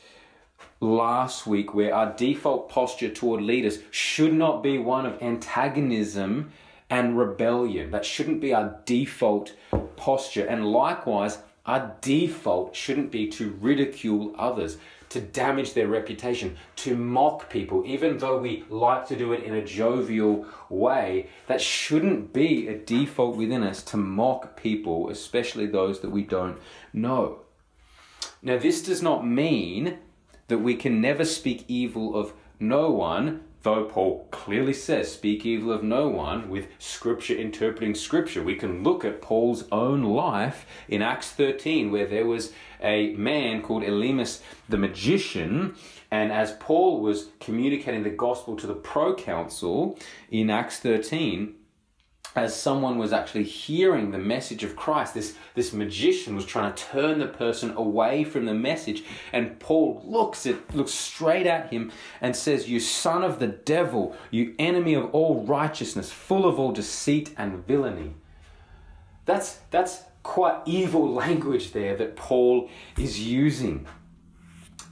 last 0.80 1.46
week 1.46 1.74
where 1.74 1.94
our 1.94 2.12
default 2.12 2.68
posture 2.68 3.08
toward 3.08 3.40
leaders 3.40 3.78
should 3.90 4.34
not 4.34 4.62
be 4.62 4.76
one 4.76 5.06
of 5.06 5.22
antagonism 5.22 6.52
and 6.90 7.16
rebellion. 7.16 7.90
That 7.90 8.04
shouldn't 8.04 8.42
be 8.42 8.52
our 8.52 8.78
default 8.84 9.54
posture. 9.96 10.44
And 10.44 10.66
likewise, 10.66 11.38
our 11.64 11.96
default 12.02 12.76
shouldn't 12.76 13.10
be 13.10 13.28
to 13.28 13.50
ridicule 13.60 14.34
others 14.38 14.76
to 15.10 15.20
damage 15.20 15.74
their 15.74 15.88
reputation, 15.88 16.56
to 16.76 16.96
mock 16.96 17.48
people, 17.48 17.82
even 17.86 18.18
though 18.18 18.38
we 18.38 18.64
like 18.68 19.06
to 19.08 19.16
do 19.16 19.32
it 19.32 19.44
in 19.44 19.54
a 19.54 19.64
jovial 19.64 20.46
way. 20.68 21.28
That 21.46 21.60
shouldn't 21.60 22.32
be 22.32 22.68
a 22.68 22.76
default 22.76 23.36
within 23.36 23.62
us 23.62 23.82
to 23.84 23.96
mock 23.96 24.56
people, 24.56 25.08
especially 25.08 25.66
those 25.66 26.00
that 26.00 26.10
we 26.10 26.22
don't 26.22 26.58
know. 26.92 27.40
Now, 28.42 28.58
this 28.58 28.82
does 28.82 29.02
not 29.02 29.26
mean 29.26 29.98
that 30.48 30.58
we 30.58 30.74
can 30.74 31.00
never 31.00 31.24
speak 31.24 31.64
evil 31.68 32.16
of 32.16 32.32
no 32.58 32.90
one 32.90 33.42
though 33.66 33.82
Paul 33.82 34.28
clearly 34.30 34.72
says, 34.72 35.10
speak 35.10 35.44
evil 35.44 35.72
of 35.72 35.82
no 35.82 36.06
one, 36.06 36.48
with 36.48 36.68
Scripture 36.78 37.34
interpreting 37.34 37.96
Scripture. 37.96 38.40
We 38.40 38.54
can 38.54 38.84
look 38.84 39.04
at 39.04 39.20
Paul's 39.20 39.64
own 39.72 40.04
life 40.04 40.66
in 40.86 41.02
Acts 41.02 41.32
13, 41.32 41.90
where 41.90 42.06
there 42.06 42.26
was 42.26 42.52
a 42.80 43.12
man 43.14 43.62
called 43.62 43.82
Elymas 43.82 44.40
the 44.68 44.76
magician, 44.76 45.74
and 46.12 46.30
as 46.30 46.52
Paul 46.60 47.00
was 47.00 47.30
communicating 47.40 48.04
the 48.04 48.10
gospel 48.10 48.54
to 48.54 48.68
the 48.68 48.74
proconsul 48.74 49.98
in 50.30 50.48
Acts 50.48 50.78
13, 50.78 51.52
as 52.36 52.54
someone 52.54 52.98
was 52.98 53.12
actually 53.12 53.44
hearing 53.44 54.10
the 54.10 54.18
message 54.18 54.62
of 54.62 54.76
Christ, 54.76 55.14
this, 55.14 55.34
this 55.54 55.72
magician 55.72 56.36
was 56.36 56.44
trying 56.44 56.72
to 56.72 56.84
turn 56.84 57.18
the 57.18 57.26
person 57.26 57.72
away 57.76 58.24
from 58.24 58.44
the 58.44 58.54
message. 58.54 59.02
And 59.32 59.58
Paul 59.58 60.02
looks 60.04 60.46
at 60.46 60.74
looks 60.74 60.92
straight 60.92 61.46
at 61.46 61.72
him 61.72 61.90
and 62.20 62.36
says, 62.36 62.68
You 62.68 62.80
son 62.80 63.24
of 63.24 63.38
the 63.38 63.48
devil, 63.48 64.16
you 64.30 64.54
enemy 64.58 64.94
of 64.94 65.14
all 65.14 65.44
righteousness, 65.44 66.12
full 66.12 66.46
of 66.46 66.58
all 66.58 66.72
deceit 66.72 67.32
and 67.36 67.66
villainy. 67.66 68.14
That's 69.24 69.58
that's 69.70 70.02
quite 70.22 70.60
evil 70.66 71.12
language 71.24 71.72
there 71.72 71.96
that 71.96 72.16
Paul 72.16 72.68
is 72.98 73.20
using. 73.20 73.86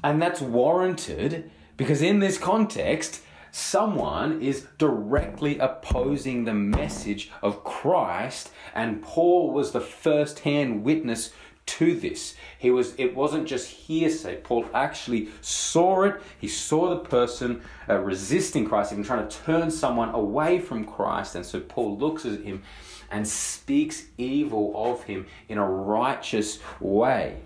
And 0.02 0.20
that's 0.20 0.40
warranted 0.40 1.50
because 1.76 2.02
in 2.02 2.20
this 2.20 2.38
context, 2.38 3.22
someone 3.54 4.42
is 4.42 4.66
directly 4.78 5.60
opposing 5.60 6.44
the 6.44 6.52
message 6.52 7.30
of 7.40 7.62
Christ, 7.62 8.50
and 8.74 9.00
Paul 9.00 9.52
was 9.52 9.70
the 9.70 9.80
first 9.80 10.40
hand 10.40 10.82
witness 10.82 11.30
to 11.66 11.94
this. 11.94 12.34
He 12.58 12.72
was 12.72 12.94
it 12.98 13.14
wasn't 13.14 13.46
just 13.46 13.70
hearsay. 13.70 14.40
Paul 14.42 14.66
actually 14.74 15.28
saw 15.40 16.02
it. 16.02 16.20
He 16.40 16.48
saw 16.48 16.90
the 16.90 17.08
person 17.08 17.62
uh, 17.88 17.98
resisting 17.98 18.66
Christ, 18.66 18.90
even 18.90 19.04
trying 19.04 19.28
to 19.28 19.36
turn 19.44 19.70
someone 19.70 20.08
away 20.08 20.58
from 20.58 20.84
Christ. 20.84 21.36
And 21.36 21.46
so 21.46 21.60
Paul 21.60 21.96
looks 21.96 22.26
at 22.26 22.40
him 22.40 22.64
and 23.08 23.26
speaks 23.26 24.06
evil 24.18 24.72
of 24.74 25.04
him 25.04 25.26
in 25.48 25.58
a 25.58 25.70
righteous 25.70 26.58
way. 26.80 27.36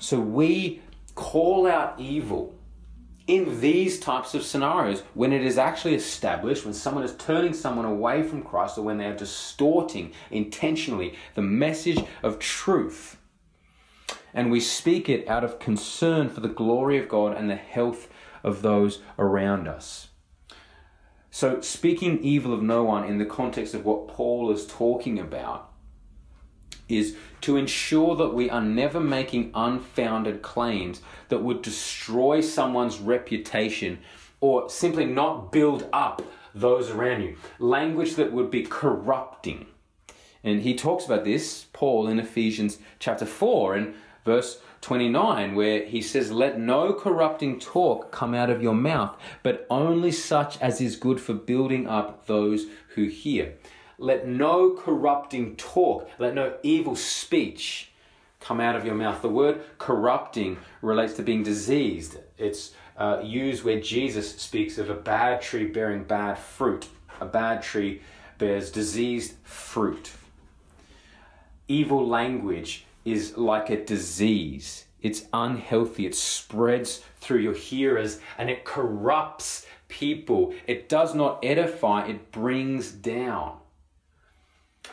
So 0.00 0.18
we 0.18 0.80
call 1.14 1.66
out 1.66 2.00
evil 2.00 2.57
in 3.28 3.60
these 3.60 4.00
types 4.00 4.34
of 4.34 4.42
scenarios, 4.42 5.02
when 5.12 5.34
it 5.34 5.44
is 5.44 5.58
actually 5.58 5.94
established, 5.94 6.64
when 6.64 6.72
someone 6.72 7.04
is 7.04 7.14
turning 7.16 7.52
someone 7.52 7.84
away 7.84 8.22
from 8.22 8.42
Christ, 8.42 8.78
or 8.78 8.82
when 8.82 8.96
they 8.96 9.04
are 9.04 9.14
distorting 9.14 10.12
intentionally 10.30 11.14
the 11.34 11.42
message 11.42 12.02
of 12.22 12.38
truth, 12.38 13.18
and 14.32 14.50
we 14.50 14.60
speak 14.60 15.10
it 15.10 15.28
out 15.28 15.44
of 15.44 15.58
concern 15.58 16.30
for 16.30 16.40
the 16.40 16.48
glory 16.48 16.98
of 16.98 17.08
God 17.08 17.36
and 17.36 17.50
the 17.50 17.56
health 17.56 18.08
of 18.42 18.62
those 18.62 19.00
around 19.18 19.68
us. 19.68 20.08
So, 21.30 21.60
speaking 21.60 22.22
evil 22.24 22.54
of 22.54 22.62
no 22.62 22.82
one 22.82 23.04
in 23.04 23.18
the 23.18 23.26
context 23.26 23.74
of 23.74 23.84
what 23.84 24.08
Paul 24.08 24.50
is 24.50 24.66
talking 24.66 25.18
about 25.18 25.67
is 26.88 27.16
to 27.42 27.56
ensure 27.56 28.16
that 28.16 28.34
we 28.34 28.50
are 28.50 28.62
never 28.62 29.00
making 29.00 29.50
unfounded 29.54 30.42
claims 30.42 31.00
that 31.28 31.42
would 31.42 31.62
destroy 31.62 32.40
someone's 32.40 32.98
reputation 32.98 33.98
or 34.40 34.68
simply 34.68 35.04
not 35.04 35.52
build 35.52 35.88
up 35.92 36.22
those 36.54 36.90
around 36.90 37.22
you. 37.22 37.36
Language 37.58 38.14
that 38.16 38.32
would 38.32 38.50
be 38.50 38.62
corrupting. 38.62 39.66
And 40.44 40.62
he 40.62 40.74
talks 40.74 41.04
about 41.04 41.24
this, 41.24 41.66
Paul, 41.72 42.08
in 42.08 42.18
Ephesians 42.18 42.78
chapter 42.98 43.26
4 43.26 43.74
and 43.74 43.94
verse 44.24 44.60
29, 44.80 45.54
where 45.54 45.84
he 45.84 46.00
says, 46.00 46.30
Let 46.30 46.58
no 46.58 46.92
corrupting 46.92 47.58
talk 47.58 48.12
come 48.12 48.34
out 48.34 48.50
of 48.50 48.62
your 48.62 48.74
mouth, 48.74 49.16
but 49.42 49.66
only 49.68 50.12
such 50.12 50.60
as 50.60 50.80
is 50.80 50.96
good 50.96 51.20
for 51.20 51.34
building 51.34 51.88
up 51.88 52.26
those 52.26 52.66
who 52.94 53.04
hear. 53.06 53.54
Let 53.98 54.28
no 54.28 54.70
corrupting 54.70 55.56
talk, 55.56 56.08
let 56.18 56.34
no 56.34 56.54
evil 56.62 56.94
speech 56.94 57.90
come 58.40 58.60
out 58.60 58.76
of 58.76 58.84
your 58.84 58.94
mouth. 58.94 59.22
The 59.22 59.28
word 59.28 59.60
corrupting 59.78 60.58
relates 60.82 61.14
to 61.14 61.22
being 61.22 61.42
diseased. 61.42 62.18
It's 62.36 62.72
uh, 62.96 63.20
used 63.24 63.64
where 63.64 63.80
Jesus 63.80 64.36
speaks 64.36 64.78
of 64.78 64.88
a 64.88 64.94
bad 64.94 65.42
tree 65.42 65.66
bearing 65.66 66.04
bad 66.04 66.38
fruit. 66.38 66.88
A 67.20 67.26
bad 67.26 67.62
tree 67.62 68.02
bears 68.38 68.70
diseased 68.70 69.34
fruit. 69.42 70.12
Evil 71.66 72.06
language 72.06 72.84
is 73.04 73.36
like 73.36 73.70
a 73.70 73.84
disease. 73.84 74.84
It's 75.02 75.26
unhealthy. 75.32 76.06
It 76.06 76.14
spreads 76.14 77.02
through 77.20 77.40
your 77.40 77.54
hearers 77.54 78.20
and 78.36 78.48
it 78.48 78.64
corrupts 78.64 79.66
people. 79.88 80.54
It 80.66 80.88
does 80.88 81.14
not 81.14 81.44
edify, 81.44 82.06
it 82.06 82.30
brings 82.30 82.90
down. 82.90 83.56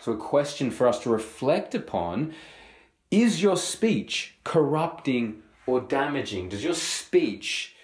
So, 0.05 0.11
a 0.11 0.17
question 0.17 0.69
for 0.69 0.87
us 0.87 0.99
to 0.99 1.09
reflect 1.09 1.73
upon 1.73 2.35
is 3.09 3.41
your 3.41 3.57
speech 3.57 4.35
corrupting 4.43 5.41
or 5.65 5.81
damaging? 5.81 6.49
Does 6.49 6.63
your 6.63 6.75
speech 6.75 7.75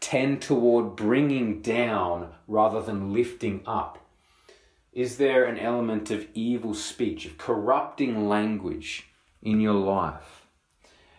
tend 0.00 0.40
toward 0.40 0.96
bringing 0.96 1.60
down 1.60 2.32
rather 2.46 2.80
than 2.80 3.12
lifting 3.12 3.60
up? 3.66 3.98
Is 4.94 5.18
there 5.18 5.44
an 5.44 5.58
element 5.58 6.10
of 6.10 6.26
evil 6.32 6.72
speech, 6.72 7.26
of 7.26 7.36
corrupting 7.36 8.30
language 8.30 9.08
in 9.42 9.60
your 9.60 9.74
life? 9.74 10.46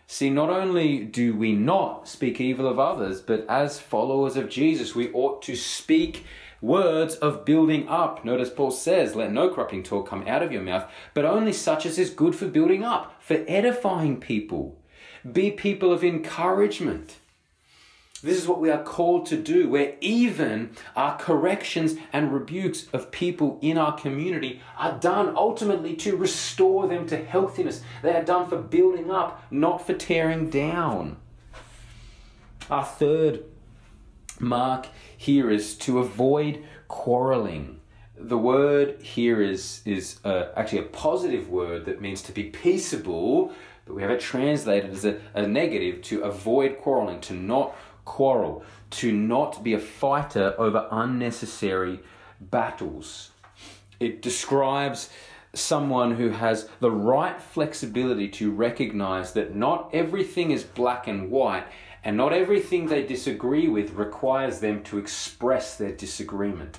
See, 0.08 0.30
not 0.30 0.50
only 0.50 1.04
do 1.04 1.36
we 1.36 1.52
not 1.52 2.08
speak 2.08 2.40
evil 2.40 2.66
of 2.66 2.80
others, 2.80 3.20
but 3.20 3.46
as 3.48 3.78
followers 3.78 4.36
of 4.36 4.48
Jesus, 4.48 4.96
we 4.96 5.12
ought 5.12 5.42
to 5.42 5.54
speak 5.54 6.24
words 6.60 7.14
of 7.16 7.44
building 7.44 7.88
up. 7.88 8.24
Notice 8.24 8.50
Paul 8.50 8.70
says, 8.70 9.14
Let 9.14 9.32
no 9.32 9.52
corrupting 9.52 9.82
talk 9.82 10.08
come 10.08 10.26
out 10.26 10.42
of 10.42 10.52
your 10.52 10.62
mouth, 10.62 10.90
but 11.14 11.24
only 11.24 11.52
such 11.52 11.86
as 11.86 11.98
is 11.98 12.10
good 12.10 12.34
for 12.34 12.46
building 12.46 12.84
up, 12.84 13.22
for 13.22 13.44
edifying 13.46 14.18
people. 14.20 14.78
Be 15.30 15.50
people 15.50 15.92
of 15.92 16.04
encouragement. 16.04 17.16
This 18.22 18.36
is 18.36 18.46
what 18.46 18.60
we 18.60 18.70
are 18.70 18.82
called 18.82 19.24
to 19.26 19.36
do, 19.36 19.70
where 19.70 19.94
even 20.02 20.72
our 20.94 21.16
corrections 21.16 21.96
and 22.12 22.32
rebukes 22.32 22.86
of 22.92 23.10
people 23.10 23.58
in 23.62 23.78
our 23.78 23.96
community 23.96 24.60
are 24.76 24.98
done 24.98 25.34
ultimately 25.34 25.96
to 25.96 26.16
restore 26.16 26.86
them 26.86 27.06
to 27.06 27.16
healthiness. 27.16 27.82
They 28.02 28.14
are 28.14 28.24
done 28.24 28.48
for 28.48 28.58
building 28.58 29.10
up, 29.10 29.42
not 29.50 29.86
for 29.86 29.94
tearing 29.94 30.50
down. 30.50 31.16
Our 32.70 32.84
third 32.84 33.44
mark 34.40 34.88
here 35.16 35.50
is 35.50 35.74
to 35.76 35.98
avoid 35.98 36.64
quarreling. 36.88 37.80
The 38.16 38.38
word 38.38 39.00
here 39.00 39.42
is, 39.42 39.82
is 39.84 40.20
uh, 40.24 40.48
actually 40.56 40.80
a 40.80 40.84
positive 40.84 41.48
word 41.48 41.86
that 41.86 42.00
means 42.00 42.22
to 42.22 42.32
be 42.32 42.44
peaceable, 42.44 43.52
but 43.86 43.94
we 43.94 44.02
have 44.02 44.10
it 44.10 44.20
translated 44.20 44.90
as 44.90 45.04
a, 45.04 45.20
a 45.34 45.46
negative 45.46 46.02
to 46.02 46.22
avoid 46.22 46.78
quarreling, 46.78 47.20
to 47.22 47.34
not 47.34 47.74
quarrel, 48.04 48.62
to 48.90 49.12
not 49.12 49.62
be 49.62 49.74
a 49.74 49.78
fighter 49.78 50.54
over 50.58 50.88
unnecessary 50.90 52.00
battles. 52.40 53.30
It 53.98 54.22
describes 54.22 55.10
someone 55.54 56.14
who 56.14 56.30
has 56.30 56.68
the 56.80 56.90
right 56.90 57.40
flexibility 57.40 58.28
to 58.28 58.50
recognize 58.50 59.32
that 59.32 59.54
not 59.54 59.90
everything 59.92 60.50
is 60.50 60.62
black 60.62 61.08
and 61.08 61.30
white 61.30 61.66
and 62.02 62.16
not 62.16 62.32
everything 62.32 62.86
they 62.86 63.04
disagree 63.04 63.68
with 63.68 63.92
requires 63.92 64.60
them 64.60 64.82
to 64.84 64.98
express 64.98 65.76
their 65.76 65.92
disagreement. 65.92 66.78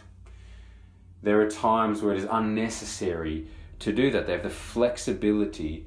There 1.21 1.41
are 1.41 1.49
times 1.49 2.01
where 2.01 2.13
it 2.13 2.19
is 2.19 2.27
unnecessary 2.29 3.47
to 3.79 3.93
do 3.93 4.09
that. 4.11 4.25
They 4.25 4.33
have 4.33 4.43
the 4.43 4.49
flexibility 4.49 5.85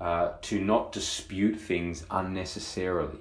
uh, 0.00 0.32
to 0.42 0.60
not 0.60 0.92
dispute 0.92 1.58
things 1.58 2.04
unnecessarily. 2.10 3.20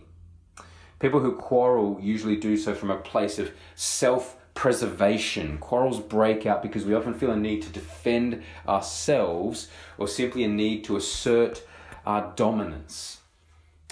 People 0.99 1.19
who 1.19 1.34
quarrel 1.34 1.97
usually 2.02 2.36
do 2.36 2.58
so 2.58 2.73
from 2.73 2.89
a 2.91 2.97
place 2.97 3.39
of 3.39 3.52
self 3.76 4.38
preservation. 4.54 5.58
Quarrels 5.58 5.99
break 5.99 6.45
out 6.45 6.62
because 6.62 6.86
we 6.86 6.93
often 6.93 7.13
feel 7.13 7.32
a 7.32 7.36
need 7.36 7.62
to 7.63 7.69
defend 7.69 8.43
ourselves 8.67 9.69
or 9.97 10.08
simply 10.08 10.43
a 10.43 10.47
need 10.47 10.84
to 10.86 10.95
assert 10.95 11.63
our 12.06 12.34
dominance. 12.36 13.19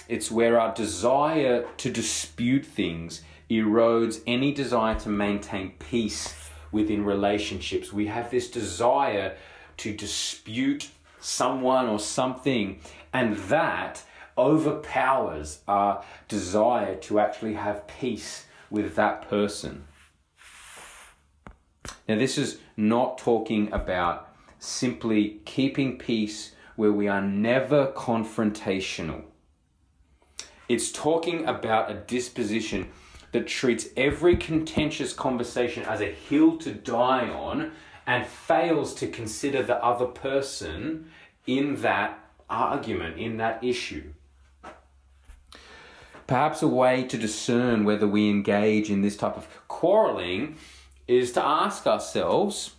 It's 0.08 0.30
where 0.30 0.60
our 0.60 0.74
desire 0.74 1.66
to 1.78 1.90
dispute 1.90 2.66
things 2.66 3.22
erodes 3.50 4.20
any 4.26 4.52
desire 4.52 4.98
to 5.00 5.08
maintain 5.08 5.72
peace 5.78 6.34
within 6.70 7.04
relationships. 7.04 7.92
We 7.92 8.06
have 8.06 8.30
this 8.30 8.50
desire 8.50 9.36
to 9.78 9.94
dispute 9.94 10.90
someone 11.20 11.88
or 11.88 11.98
something, 11.98 12.80
and 13.12 13.36
that 13.36 14.02
overpowers 14.36 15.60
our 15.68 16.02
desire 16.28 16.96
to 16.96 17.20
actually 17.20 17.54
have 17.54 17.86
peace 17.86 18.46
with 18.70 18.96
that 18.96 19.28
person. 19.28 19.84
Now, 22.08 22.16
this 22.16 22.38
is 22.38 22.58
not 22.76 23.18
talking 23.18 23.72
about 23.72 24.28
simply 24.58 25.40
keeping 25.44 25.98
peace 25.98 26.54
where 26.76 26.92
we 26.92 27.06
are 27.06 27.20
never 27.20 27.88
confrontational. 27.88 29.24
It's 30.72 30.90
talking 30.90 31.44
about 31.44 31.90
a 31.90 31.94
disposition 31.96 32.88
that 33.32 33.46
treats 33.46 33.88
every 33.94 34.38
contentious 34.38 35.12
conversation 35.12 35.82
as 35.82 36.00
a 36.00 36.06
hill 36.06 36.56
to 36.60 36.72
die 36.72 37.28
on 37.28 37.72
and 38.06 38.26
fails 38.26 38.94
to 38.94 39.06
consider 39.06 39.62
the 39.62 39.84
other 39.84 40.06
person 40.06 41.10
in 41.46 41.82
that 41.82 42.18
argument, 42.48 43.18
in 43.18 43.36
that 43.36 43.62
issue. 43.62 44.14
Perhaps 46.26 46.62
a 46.62 46.68
way 46.68 47.04
to 47.04 47.18
discern 47.18 47.84
whether 47.84 48.08
we 48.08 48.30
engage 48.30 48.88
in 48.88 49.02
this 49.02 49.18
type 49.18 49.36
of 49.36 49.46
quarreling 49.68 50.56
is 51.06 51.32
to 51.32 51.44
ask 51.44 51.86
ourselves 51.86 52.76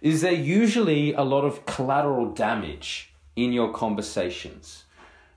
is 0.00 0.20
there 0.20 0.30
usually 0.30 1.12
a 1.12 1.22
lot 1.22 1.44
of 1.44 1.66
collateral 1.66 2.30
damage 2.30 3.12
in 3.34 3.52
your 3.52 3.72
conversations? 3.72 4.81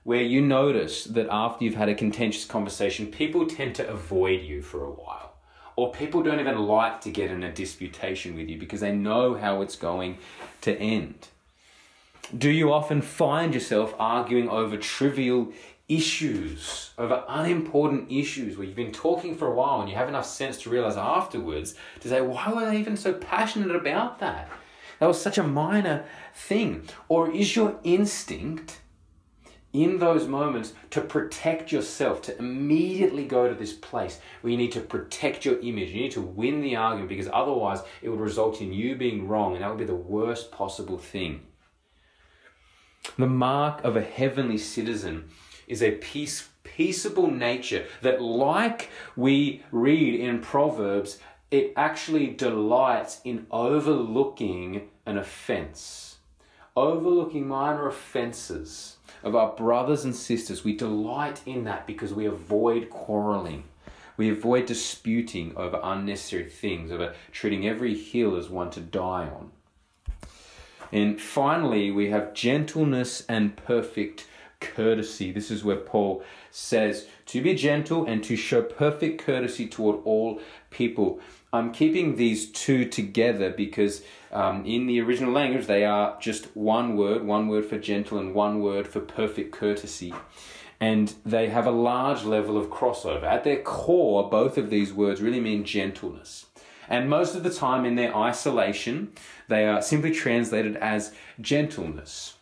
Where 0.06 0.22
you 0.22 0.40
notice 0.40 1.02
that 1.02 1.26
after 1.32 1.64
you've 1.64 1.74
had 1.74 1.88
a 1.88 1.94
contentious 1.94 2.44
conversation, 2.44 3.08
people 3.08 3.44
tend 3.44 3.74
to 3.74 3.88
avoid 3.88 4.40
you 4.40 4.62
for 4.62 4.84
a 4.84 4.90
while. 4.90 5.34
Or 5.74 5.90
people 5.90 6.22
don't 6.22 6.38
even 6.38 6.58
like 6.58 7.00
to 7.00 7.10
get 7.10 7.28
in 7.32 7.42
a 7.42 7.52
disputation 7.52 8.36
with 8.36 8.48
you 8.48 8.56
because 8.56 8.78
they 8.78 8.92
know 8.92 9.34
how 9.34 9.62
it's 9.62 9.74
going 9.74 10.18
to 10.60 10.78
end. 10.78 11.26
Do 12.38 12.48
you 12.48 12.72
often 12.72 13.02
find 13.02 13.52
yourself 13.52 13.96
arguing 13.98 14.48
over 14.48 14.76
trivial 14.76 15.52
issues, 15.88 16.90
over 16.96 17.24
unimportant 17.28 18.08
issues 18.08 18.56
where 18.56 18.64
you've 18.64 18.76
been 18.76 18.92
talking 18.92 19.36
for 19.36 19.48
a 19.48 19.54
while 19.54 19.80
and 19.80 19.90
you 19.90 19.96
have 19.96 20.08
enough 20.08 20.26
sense 20.26 20.56
to 20.58 20.70
realize 20.70 20.96
afterwards 20.96 21.74
to 21.98 22.08
say, 22.08 22.20
why 22.20 22.52
were 22.52 22.64
they 22.64 22.78
even 22.78 22.96
so 22.96 23.12
passionate 23.12 23.74
about 23.74 24.20
that? 24.20 24.48
That 25.00 25.06
was 25.06 25.20
such 25.20 25.36
a 25.36 25.42
minor 25.42 26.04
thing. 26.32 26.84
Or 27.08 27.28
is 27.28 27.56
your 27.56 27.80
instinct 27.82 28.82
in 29.76 29.98
those 29.98 30.26
moments 30.26 30.72
to 30.90 31.00
protect 31.00 31.70
yourself, 31.70 32.22
to 32.22 32.38
immediately 32.38 33.24
go 33.24 33.48
to 33.48 33.54
this 33.54 33.74
place 33.74 34.18
where 34.40 34.50
you 34.50 34.56
need 34.56 34.72
to 34.72 34.80
protect 34.80 35.44
your 35.44 35.58
image. 35.60 35.90
You 35.90 36.02
need 36.02 36.12
to 36.12 36.22
win 36.22 36.62
the 36.62 36.76
argument 36.76 37.10
because 37.10 37.28
otherwise 37.32 37.80
it 38.00 38.08
would 38.08 38.20
result 38.20 38.60
in 38.60 38.72
you 38.72 38.96
being 38.96 39.28
wrong, 39.28 39.54
and 39.54 39.62
that 39.62 39.68
would 39.68 39.78
be 39.78 39.84
the 39.84 39.94
worst 39.94 40.50
possible 40.50 40.98
thing. 40.98 41.42
The 43.18 43.26
mark 43.26 43.84
of 43.84 43.96
a 43.96 44.02
heavenly 44.02 44.58
citizen 44.58 45.28
is 45.68 45.82
a 45.82 45.92
peace, 45.92 46.48
peaceable 46.64 47.30
nature 47.30 47.86
that, 48.02 48.22
like 48.22 48.88
we 49.14 49.62
read 49.70 50.18
in 50.18 50.40
Proverbs, 50.40 51.18
it 51.50 51.72
actually 51.76 52.28
delights 52.28 53.20
in 53.24 53.46
overlooking 53.50 54.88
an 55.04 55.18
offense, 55.18 56.16
overlooking 56.74 57.46
minor 57.46 57.86
offenses 57.86 58.95
of 59.26 59.34
our 59.34 59.52
brothers 59.56 60.04
and 60.04 60.14
sisters. 60.14 60.62
We 60.62 60.76
delight 60.76 61.42
in 61.46 61.64
that 61.64 61.84
because 61.84 62.14
we 62.14 62.26
avoid 62.26 62.88
quarreling. 62.90 63.64
We 64.16 64.30
avoid 64.30 64.66
disputing 64.66 65.52
over 65.56 65.80
unnecessary 65.82 66.48
things, 66.48 66.92
over 66.92 67.12
treating 67.32 67.66
every 67.66 67.98
hill 67.98 68.36
as 68.36 68.48
one 68.48 68.70
to 68.70 68.80
die 68.80 69.28
on. 69.28 69.50
And 70.92 71.20
finally, 71.20 71.90
we 71.90 72.10
have 72.10 72.34
gentleness 72.34 73.24
and 73.28 73.56
perfect 73.56 74.28
courtesy. 74.60 75.32
This 75.32 75.50
is 75.50 75.64
where 75.64 75.76
Paul 75.76 76.22
says 76.52 77.08
to 77.26 77.42
be 77.42 77.54
gentle 77.54 78.06
and 78.06 78.22
to 78.22 78.36
show 78.36 78.62
perfect 78.62 79.20
courtesy 79.20 79.66
toward 79.66 79.98
all 80.04 80.40
people. 80.70 81.18
I'm 81.52 81.72
keeping 81.72 82.14
these 82.14 82.50
two 82.52 82.84
together 82.84 83.50
because 83.50 84.02
um, 84.36 84.66
in 84.66 84.86
the 84.86 85.00
original 85.00 85.32
language 85.32 85.66
they 85.66 85.84
are 85.84 86.18
just 86.20 86.54
one 86.54 86.94
word, 86.94 87.24
one 87.24 87.48
word 87.48 87.64
for 87.64 87.78
gentle 87.78 88.18
and 88.18 88.34
one 88.34 88.60
word 88.60 88.86
for 88.86 89.00
perfect 89.00 89.50
courtesy. 89.50 90.12
And 90.78 91.14
they 91.24 91.48
have 91.48 91.66
a 91.66 91.70
large 91.70 92.22
level 92.24 92.58
of 92.58 92.66
crossover. 92.66 93.22
At 93.22 93.44
their 93.44 93.62
core, 93.62 94.28
both 94.28 94.58
of 94.58 94.68
these 94.68 94.92
words 94.92 95.22
really 95.22 95.40
mean 95.40 95.64
gentleness. 95.64 96.46
And 96.86 97.08
most 97.08 97.34
of 97.34 97.44
the 97.44 97.50
time, 97.50 97.86
in 97.86 97.94
their 97.94 98.14
isolation, 98.14 99.12
they 99.48 99.66
are 99.66 99.80
simply 99.80 100.12
translated 100.12 100.76
as 100.76 101.14
gentleness. 101.40 102.34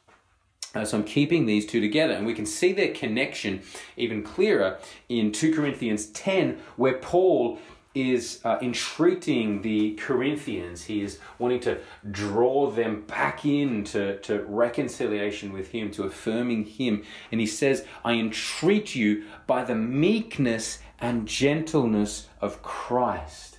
Uh, 0.74 0.84
so 0.84 0.98
I'm 0.98 1.04
keeping 1.04 1.46
these 1.46 1.64
two 1.64 1.80
together, 1.80 2.14
and 2.14 2.26
we 2.26 2.34
can 2.34 2.44
see 2.44 2.72
their 2.72 2.92
connection 2.92 3.62
even 3.96 4.24
clearer 4.24 4.78
in 5.08 5.30
2 5.30 5.54
Corinthians 5.54 6.06
10, 6.06 6.58
where 6.76 6.98
Paul 6.98 7.60
is 7.94 8.40
uh, 8.44 8.58
entreating 8.60 9.62
the 9.62 9.94
Corinthians. 9.94 10.84
He 10.84 11.02
is 11.02 11.20
wanting 11.38 11.60
to 11.60 11.78
draw 12.10 12.70
them 12.70 13.02
back 13.02 13.44
into 13.44 14.18
to 14.18 14.42
reconciliation 14.42 15.52
with 15.52 15.68
Him, 15.68 15.90
to 15.92 16.02
affirming 16.02 16.64
Him. 16.64 17.04
And 17.30 17.40
he 17.40 17.46
says, 17.46 17.86
I 18.04 18.14
entreat 18.14 18.94
you 18.94 19.24
by 19.46 19.64
the 19.64 19.76
meekness 19.76 20.80
and 21.00 21.28
gentleness 21.28 22.28
of 22.40 22.62
Christ. 22.62 23.58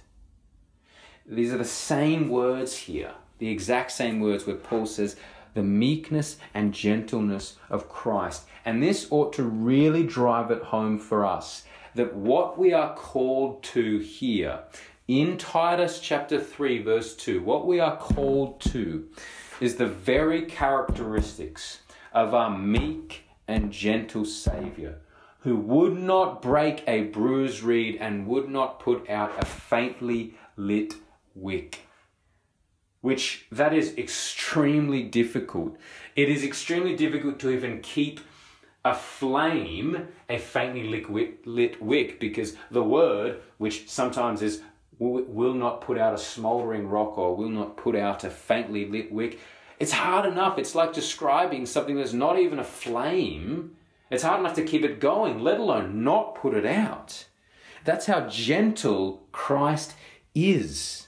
These 1.26 1.54
are 1.54 1.58
the 1.58 1.66
same 1.66 2.30
words 2.30 2.76
here, 2.76 3.14
the 3.40 3.50
exact 3.50 3.92
same 3.92 4.20
words 4.20 4.46
where 4.46 4.56
Paul 4.56 4.86
says, 4.86 5.16
the 5.54 5.64
meekness 5.64 6.38
and 6.54 6.74
gentleness 6.74 7.56
of 7.70 7.88
Christ. 7.88 8.44
And 8.66 8.84
this 8.84 9.08
ought 9.10 9.32
to 9.34 9.44
really 9.44 10.04
drive 10.04 10.52
it 10.52 10.64
home 10.64 11.00
for 11.00 11.26
us 11.26 11.64
that 11.96 12.16
what 12.16 12.58
we 12.58 12.74
are 12.74 12.94
called 12.96 13.64
to 13.64 14.00
here 14.00 14.60
in 15.08 15.38
Titus 15.38 16.00
chapter 16.00 16.40
3, 16.40 16.82
verse 16.84 17.16
2, 17.16 17.42
what 17.42 17.66
we 17.66 17.80
are 17.80 17.98
called 17.98 18.60
to 18.62 19.08
is 19.60 19.76
the 19.76 19.86
very 19.86 20.44
characteristics 20.44 21.80
of 22.12 22.34
our 22.34 22.56
meek 22.56 23.24
and 23.48 23.72
gentle 23.72 24.26
Savior, 24.26 25.00
who 25.40 25.56
would 25.56 25.98
not 25.98 26.42
break 26.42 26.84
a 26.88 27.04
bruised 27.04 27.64
reed 27.64 27.98
and 28.00 28.28
would 28.28 28.50
not 28.50 28.80
put 28.80 29.10
out 29.10 29.32
a 29.38 29.46
faintly 29.46 30.36
lit 30.58 30.96
wick 31.34 31.86
which 33.06 33.46
that 33.52 33.72
is 33.72 33.96
extremely 34.00 35.04
difficult. 35.04 35.78
It 36.16 36.28
is 36.28 36.44
extremely 36.44 36.96
difficult 36.96 37.38
to 37.42 37.52
even 37.52 37.80
keep 37.82 38.20
a 38.84 38.96
flame 38.96 40.08
a 40.30 40.38
faintly 40.38 41.06
lit, 41.06 41.46
lit 41.48 41.82
wick 41.82 42.20
because 42.20 42.56
the 42.72 42.84
word, 42.84 43.42
which 43.58 43.90
sometimes 43.90 44.42
is 44.42 44.62
will 44.98 45.54
not 45.54 45.82
put 45.82 45.98
out 45.98 46.14
a 46.14 46.18
smouldering 46.18 46.88
rock 46.88 47.18
or 47.18 47.36
will 47.36 47.50
not 47.50 47.76
put 47.76 47.98
out 47.98 48.24
a 48.24 48.30
faintly 48.30 48.86
lit 48.86 49.12
wick, 49.12 49.40
it's 49.78 49.92
hard 49.92 50.26
enough. 50.26 50.58
It's 50.58 50.74
like 50.74 50.94
describing 50.94 51.66
something 51.66 51.98
that's 51.98 52.14
not 52.14 52.40
even 52.40 52.60
a 52.60 52.64
flame. 52.64 53.76
It's 54.10 54.24
hard 54.24 54.40
enough 54.40 54.56
to 54.56 54.64
keep 54.64 54.86
it 54.86 55.02
going, 55.02 55.40
let 55.40 55.60
alone 55.60 56.04
not 56.04 56.36
put 56.36 56.54
it 56.54 56.66
out. 56.66 57.26
That's 57.84 58.06
how 58.06 58.22
gentle 58.30 59.28
Christ 59.34 59.96
is 60.34 61.06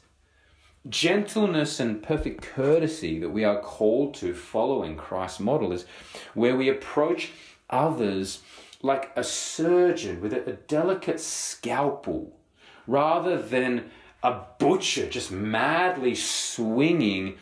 gentleness 0.90 1.80
and 1.80 2.02
perfect 2.02 2.42
courtesy 2.42 3.20
that 3.20 3.30
we 3.30 3.44
are 3.44 3.60
called 3.60 4.14
to 4.16 4.34
following 4.34 4.96
Christ's 4.96 5.40
model 5.40 5.72
is 5.74 5.86
where 6.34 6.56
we 6.56 6.70
approach 6.70 7.32
others 7.70 8.42
like 8.82 9.12
a 9.16 9.24
surgeon 9.24 10.22
with 10.22 10.34
a, 10.34 10.58
delicate 10.68 11.20
scalpel 11.20 12.38
rather 12.86 13.42
than 13.42 13.90
a 14.24 14.42
butcher 14.60 15.08
just 15.10 15.32
madly 15.32 16.14
swinging 16.16 17.36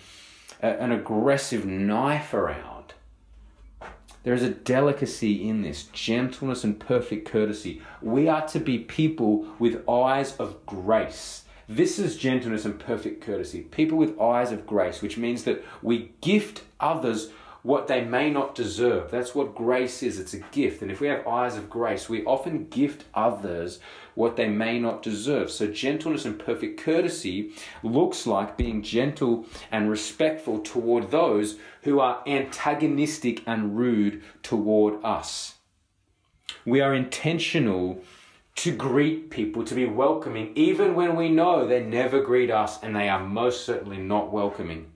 an 0.62 0.92
aggressive 0.92 1.66
knife 1.66 2.34
around. 2.34 2.94
There 4.24 4.34
is 4.34 4.44
a 4.44 4.50
delicacy 4.50 5.48
in 5.48 5.62
this, 5.62 5.84
gentleness 5.84 6.64
and 6.64 6.80
perfect 6.80 7.28
courtesy. 7.30 7.82
We 8.02 8.28
are 8.28 8.48
to 8.48 8.60
be 8.60 8.80
people 8.80 9.46
with 9.60 9.88
eyes 9.88 10.36
of 10.38 10.66
grace 10.66 11.46
this 11.68 11.98
is 11.98 12.18
gentleness 12.18 12.66
and 12.66 12.80
perfect 12.80 13.22
courtesy, 13.22 13.62
people 13.62 13.98
with 13.98 14.20
eyes 14.20 14.52
of 14.52 14.68
grace, 14.68 15.02
which 15.02 15.18
means 15.18 15.46
that 15.46 15.64
we 15.82 16.12
gift 16.22 16.62
others 16.80 17.32
what 17.66 17.88
they 17.88 18.06
may 18.06 18.30
not 18.30 18.54
deserve. 18.54 19.10
That's 19.10 19.34
what 19.34 19.56
grace 19.56 20.04
is. 20.04 20.20
It's 20.20 20.36
a 20.36 20.40
gift. 20.52 20.84
And 20.84 20.92
if 20.92 21.02
we 21.02 21.08
have 21.08 21.26
eyes 21.26 21.58
of 21.58 21.68
grace, 21.68 22.08
we 22.08 22.24
often 22.24 22.68
gift 22.68 23.06
others 23.16 23.80
what 24.14 24.36
they 24.36 24.48
may 24.48 24.78
not 24.78 25.02
deserve. 25.02 25.50
So, 25.50 25.66
gentleness 25.66 26.26
and 26.26 26.38
perfect 26.38 26.80
courtesy 26.80 27.54
looks 27.82 28.28
like 28.28 28.56
being 28.56 28.84
gentle 28.84 29.48
and 29.72 29.90
respectful 29.90 30.60
toward 30.60 31.10
those 31.10 31.58
who 31.82 32.00
are 32.00 32.22
antagonistic 32.28 33.42
and 33.48 33.76
rude 33.76 34.22
toward 34.44 35.04
us. 35.04 35.56
We 36.66 36.82
are 36.82 36.94
intentional 36.94 38.04
to 38.58 38.76
greet 38.76 39.32
people, 39.32 39.64
to 39.64 39.74
be 39.74 39.86
welcoming, 39.86 40.52
even 40.54 40.94
when 40.94 41.16
we 41.16 41.30
know 41.30 41.66
they 41.66 41.84
never 41.84 42.22
greet 42.22 42.52
us 42.52 42.82
and 42.84 42.96
they 42.96 43.10
are 43.10 43.26
most 43.26 43.66
certainly 43.66 43.98
not 43.98 44.32
welcoming. 44.32 44.92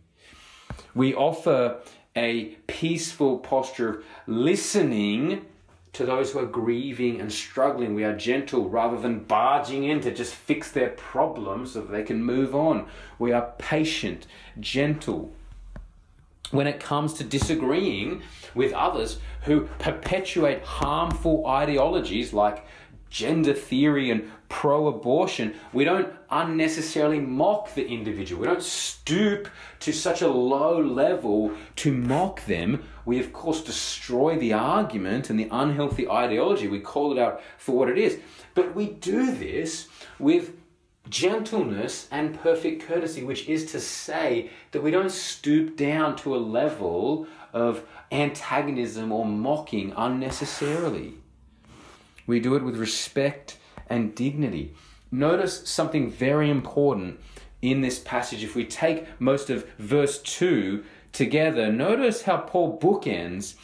We 0.93 1.15
offer 1.15 1.81
a 2.15 2.45
peaceful 2.67 3.39
posture 3.39 3.89
of 3.89 4.03
listening 4.27 5.45
to 5.93 6.05
those 6.05 6.31
who 6.31 6.39
are 6.39 6.45
grieving 6.45 7.19
and 7.19 7.31
struggling. 7.31 7.95
We 7.95 8.03
are 8.03 8.15
gentle 8.15 8.69
rather 8.69 8.97
than 8.97 9.23
barging 9.23 9.83
in 9.83 10.01
to 10.01 10.13
just 10.13 10.33
fix 10.33 10.71
their 10.71 10.89
problems 10.89 11.73
so 11.73 11.81
that 11.81 11.91
they 11.91 12.03
can 12.03 12.23
move 12.23 12.55
on. 12.55 12.87
We 13.17 13.31
are 13.31 13.53
patient, 13.57 14.27
gentle. 14.59 15.31
When 16.51 16.67
it 16.67 16.79
comes 16.79 17.13
to 17.13 17.23
disagreeing 17.23 18.23
with 18.55 18.73
others 18.73 19.19
who 19.43 19.67
perpetuate 19.77 20.63
harmful 20.63 21.45
ideologies 21.45 22.33
like 22.33 22.65
gender 23.09 23.53
theory 23.53 24.09
and 24.09 24.31
pro 24.59 24.87
abortion, 24.87 25.55
we 25.71 25.85
don't 25.85 26.11
unnecessarily 26.29 27.17
mock 27.17 27.73
the 27.75 27.87
individual. 27.87 28.41
We 28.41 28.47
don't 28.47 28.61
stoop 28.61 29.47
to 29.79 29.93
such 29.93 30.21
a 30.21 30.27
low 30.27 30.81
level 30.81 31.53
to 31.77 31.93
mock 31.93 32.43
them. 32.43 32.83
We, 33.05 33.21
of 33.21 33.31
course, 33.31 33.61
destroy 33.63 34.37
the 34.37 34.51
argument 34.51 35.29
and 35.29 35.39
the 35.39 35.47
unhealthy 35.49 36.09
ideology. 36.09 36.67
We 36.67 36.81
call 36.81 37.13
it 37.13 37.17
out 37.17 37.41
for 37.57 37.77
what 37.77 37.87
it 37.87 37.97
is. 37.97 38.19
But 38.53 38.75
we 38.75 38.87
do 38.87 39.33
this 39.33 39.87
with 40.19 40.57
gentleness 41.07 42.09
and 42.11 42.37
perfect 42.37 42.85
courtesy, 42.85 43.23
which 43.23 43.47
is 43.47 43.71
to 43.71 43.79
say 43.79 44.49
that 44.71 44.83
we 44.83 44.91
don't 44.91 45.09
stoop 45.09 45.77
down 45.77 46.17
to 46.17 46.35
a 46.35 46.45
level 46.59 47.27
of 47.53 47.85
antagonism 48.11 49.13
or 49.13 49.25
mocking 49.25 49.93
unnecessarily. 49.95 51.13
We 52.27 52.41
do 52.41 52.55
it 52.55 52.63
with 52.63 52.75
respect 52.75 53.55
and 53.89 54.15
dignity. 54.15 54.73
Notice 55.11 55.67
something 55.67 56.11
very 56.11 56.49
important 56.49 57.19
in 57.61 57.81
this 57.81 57.99
passage. 57.99 58.43
If 58.43 58.55
we 58.55 58.65
take 58.65 59.19
most 59.19 59.49
of 59.49 59.67
verse 59.77 60.21
2 60.21 60.83
together, 61.11 61.71
notice 61.71 62.23
how 62.23 62.37
Paul 62.37 62.79
bookends 62.79 63.55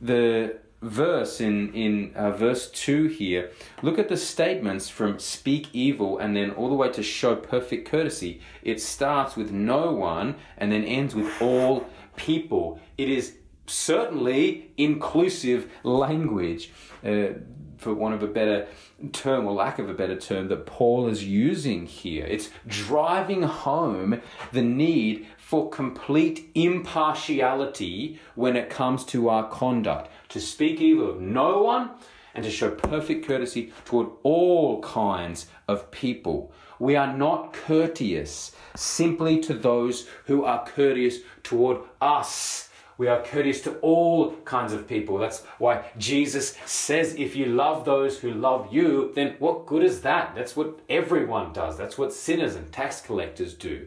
the 0.00 0.58
verse 0.82 1.40
in, 1.40 1.72
in 1.74 2.12
uh, 2.14 2.30
verse 2.30 2.70
2 2.70 3.06
here. 3.06 3.50
Look 3.82 3.98
at 3.98 4.08
the 4.08 4.16
statements 4.16 4.88
from 4.88 5.18
speak 5.18 5.68
evil 5.72 6.18
and 6.18 6.34
then 6.34 6.50
all 6.52 6.68
the 6.68 6.74
way 6.74 6.90
to 6.92 7.02
show 7.02 7.36
perfect 7.36 7.88
courtesy. 7.88 8.40
It 8.62 8.80
starts 8.80 9.36
with 9.36 9.52
no 9.52 9.92
one 9.92 10.36
and 10.56 10.72
then 10.72 10.84
ends 10.84 11.14
with 11.14 11.30
all 11.40 11.86
people. 12.16 12.80
It 12.96 13.08
is 13.08 13.36
certainly 13.66 14.72
inclusive 14.76 15.70
language. 15.82 16.72
Uh, 17.04 17.34
for 17.80 17.94
want 17.94 18.14
of 18.14 18.22
a 18.22 18.26
better 18.26 18.66
term 19.12 19.46
or 19.46 19.52
lack 19.52 19.78
of 19.78 19.88
a 19.88 19.94
better 19.94 20.16
term, 20.16 20.48
that 20.48 20.66
Paul 20.66 21.08
is 21.08 21.24
using 21.24 21.86
here. 21.86 22.26
It's 22.26 22.50
driving 22.66 23.42
home 23.42 24.20
the 24.52 24.62
need 24.62 25.26
for 25.38 25.70
complete 25.70 26.50
impartiality 26.54 28.20
when 28.34 28.56
it 28.56 28.70
comes 28.70 29.04
to 29.06 29.28
our 29.28 29.48
conduct. 29.48 30.10
To 30.30 30.40
speak 30.40 30.80
evil 30.80 31.10
of 31.10 31.20
no 31.20 31.62
one 31.62 31.90
and 32.34 32.44
to 32.44 32.50
show 32.50 32.70
perfect 32.70 33.26
courtesy 33.26 33.72
toward 33.84 34.08
all 34.22 34.80
kinds 34.82 35.46
of 35.66 35.90
people. 35.90 36.52
We 36.78 36.96
are 36.96 37.16
not 37.16 37.52
courteous 37.52 38.52
simply 38.76 39.40
to 39.40 39.54
those 39.54 40.06
who 40.26 40.44
are 40.44 40.64
courteous 40.64 41.18
toward 41.42 41.80
us. 42.00 42.69
We 43.00 43.08
are 43.08 43.22
courteous 43.22 43.62
to 43.62 43.76
all 43.76 44.32
kinds 44.44 44.74
of 44.74 44.86
people. 44.86 45.16
That's 45.16 45.40
why 45.56 45.86
Jesus 45.96 46.54
says, 46.66 47.14
if 47.14 47.34
you 47.34 47.46
love 47.46 47.86
those 47.86 48.18
who 48.18 48.30
love 48.30 48.68
you, 48.70 49.12
then 49.14 49.36
what 49.38 49.64
good 49.64 49.82
is 49.82 50.02
that? 50.02 50.34
That's 50.34 50.54
what 50.54 50.80
everyone 50.86 51.54
does. 51.54 51.78
That's 51.78 51.96
what 51.96 52.12
sinners 52.12 52.56
and 52.56 52.70
tax 52.70 53.00
collectors 53.00 53.54
do. 53.54 53.86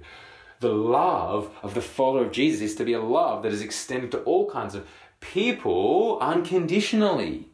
The 0.61 0.73
love 0.73 1.51
of 1.61 1.75
the 1.75 1.81
follower 1.81 2.25
of 2.25 2.31
Jesus 2.31 2.61
is 2.61 2.75
to 2.77 2.85
be 2.85 2.93
a 2.93 3.01
love 3.01 3.43
that 3.43 3.51
is 3.51 3.61
extended 3.61 4.09
to 4.13 4.23
all 4.23 4.49
kinds 4.49 4.73
of 4.73 4.87
people 5.19 6.17
unconditionally. 6.19 7.49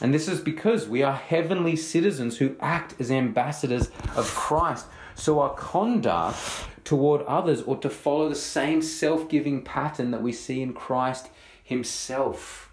And 0.00 0.14
this 0.14 0.28
is 0.28 0.40
because 0.40 0.86
we 0.86 1.02
are 1.02 1.16
heavenly 1.16 1.74
citizens 1.74 2.38
who 2.38 2.54
act 2.60 2.94
as 3.00 3.10
ambassadors 3.10 3.90
of 4.14 4.32
Christ. 4.32 4.86
So 5.16 5.40
our 5.40 5.54
conduct 5.54 6.38
toward 6.84 7.22
others 7.22 7.62
ought 7.66 7.82
to 7.82 7.90
follow 7.90 8.28
the 8.28 8.34
same 8.34 8.82
self 8.82 9.28
giving 9.28 9.62
pattern 9.62 10.10
that 10.12 10.22
we 10.22 10.30
see 10.30 10.62
in 10.62 10.74
Christ 10.74 11.30
Himself. 11.64 12.70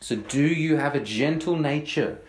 So, 0.00 0.16
do 0.16 0.46
you 0.46 0.76
have 0.76 0.94
a 0.94 1.00
gentle 1.00 1.56
nature 1.56 2.20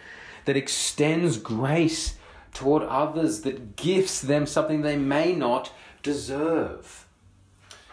that 0.45 0.57
extends 0.57 1.37
grace 1.37 2.15
toward 2.53 2.83
others, 2.83 3.41
that 3.41 3.75
gifts 3.75 4.21
them 4.21 4.45
something 4.45 4.81
they 4.81 4.97
may 4.97 5.33
not 5.33 5.71
deserve? 6.03 7.05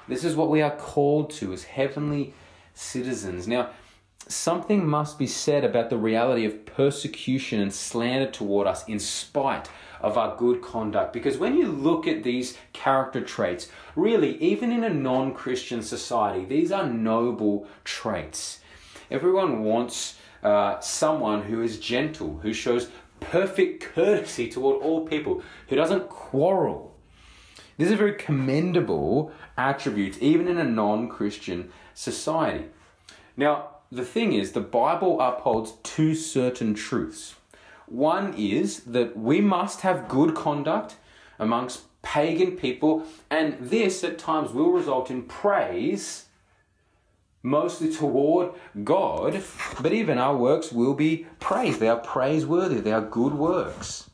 This 0.07 0.25
is 0.25 0.35
what 0.35 0.51
we 0.51 0.63
are 0.63 0.75
called 0.75 1.31
to 1.33 1.53
as 1.53 1.65
heavenly 1.65 2.33
citizens. 2.75 3.47
Now, 3.47 3.71
something 4.29 4.87
must 4.87 5.19
be 5.19 5.27
said 5.27 5.65
about 5.65 5.91
the 5.91 5.99
reality 5.99 6.45
of 6.45 6.65
persecution 6.65 7.61
and 7.61 7.73
slander 7.73 8.31
toward 8.31 8.67
us 8.67 8.87
in 8.89 8.99
spite 8.99 9.69
of 10.01 10.17
our 10.17 10.37
good 10.37 10.63
conduct. 10.63 11.13
Because 11.13 11.39
when 11.39 11.57
you 11.57 11.67
look 11.69 12.07
at 12.07 12.23
these 12.23 12.57
character 12.73 13.21
traits, 13.21 13.69
really, 13.97 14.37
even 14.43 14.73
in 14.73 14.85
a 14.85 14.91
non 14.91 15.35
Christian 15.35 15.83
society, 15.83 16.45
these 16.45 16.73
are 16.73 16.87
noble 16.87 17.67
traits. 17.85 18.61
Everyone 19.11 19.63
wants 19.63 20.17
uh, 20.43 20.79
someone 20.81 21.43
who 21.43 21.63
is 21.63 21.81
gentle, 21.81 22.39
who 22.43 22.53
shows 22.53 22.91
perfect 23.21 23.83
courtesy 23.83 24.49
toward 24.49 24.83
all 24.83 25.07
people, 25.07 25.43
who 25.69 25.77
doesn't 25.77 26.09
quarrel. 26.09 26.95
These 27.77 27.93
are 27.93 27.97
very 27.97 28.15
commendable 28.15 29.33
attributes, 29.57 30.19
even 30.21 30.49
in 30.49 30.59
a 30.59 30.65
non 30.65 31.09
Christian 31.09 31.71
society. 31.95 32.67
Now, 33.37 33.69
the 33.91 34.05
thing 34.05 34.33
is, 34.33 34.53
the 34.53 34.61
Bible 34.61 35.21
upholds 35.21 35.73
two 35.83 36.15
certain 36.15 36.75
truths. 36.75 37.37
One 37.91 38.35
is 38.35 38.81
that 38.85 39.17
we 39.17 39.41
must 39.41 39.81
have 39.81 40.09
good 40.09 40.35
conduct 40.35 40.97
amongst 41.39 41.83
pagan 42.03 42.53
people, 42.53 43.05
and 43.31 43.57
this 43.61 44.05
at 44.05 44.19
times 44.19 44.53
will 44.53 44.71
result 44.71 45.11
in 45.11 45.23
praise, 45.23 46.27
mostly 47.43 47.93
toward 47.93 48.53
God, 48.85 49.43
but 49.81 49.93
even 49.93 50.19
our 50.19 50.37
works 50.37 50.73
will 50.73 50.95
be 50.95 51.27
praised. 51.41 51.81
They 51.81 51.89
are 51.89 51.99
praiseworthy, 51.99 52.81
they 52.81 52.93
are 52.93 53.01
good 53.01 53.35
works. 53.35 54.11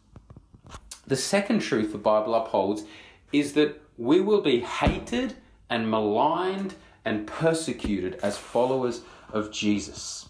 The 1.07 1.17
second 1.17 1.61
truth 1.61 1.93
the 1.93 1.99
Bible 1.99 2.35
upholds 2.35 2.85
is 3.33 3.53
that 3.55 3.81
we 3.99 4.21
will 4.21 4.41
be 4.41 4.61
hated 4.61 5.35
and 5.69 5.91
maligned 5.91 6.75
and 7.05 7.27
persecuted 7.27 8.15
as 8.23 8.39
followers 8.39 9.03
of 9.33 9.53
Jesus. 9.53 10.29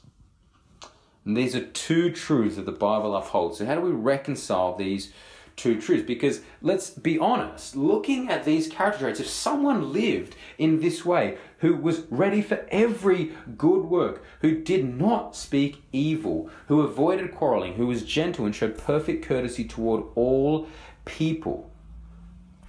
And 1.25 1.37
these 1.37 1.55
are 1.57 1.65
two 1.65 2.11
truths 2.11 2.57
that 2.57 2.67
the 2.67 2.73
Bible 2.73 3.17
upholds. 3.17 3.59
So, 3.59 3.67
how 3.67 3.77
do 3.77 3.81
we 3.81 3.91
reconcile 3.91 4.77
these 4.77 5.13
two 5.57 5.81
truths? 5.81 6.07
Because 6.07 6.43
let's 6.61 6.91
be 6.91 7.19
honest, 7.19 7.77
looking 7.77 8.29
at 8.29 8.45
these 8.45 8.69
character 8.69 9.01
traits, 9.01 9.21
if 9.21 9.29
someone 9.29 9.93
lived 9.93 10.37
in 10.59 10.81
this 10.81 11.05
way, 11.05 11.39
who 11.59 11.75
was 11.77 12.03
ready 12.11 12.43
for 12.43 12.67
every 12.69 13.33
good 13.57 13.85
work, 13.85 14.23
who 14.41 14.61
did 14.61 14.99
not 14.99 15.35
speak 15.35 15.83
evil, 15.93 16.51
who 16.69 16.83
avoided 16.83 17.35
quarreling, 17.35 17.75
who 17.75 17.87
was 17.87 18.05
gentle 18.05 18.45
and 18.45 18.55
showed 18.55 18.77
perfect 18.77 19.25
courtesy 19.25 19.65
toward 19.65 20.05
all 20.15 20.69
people, 21.07 21.71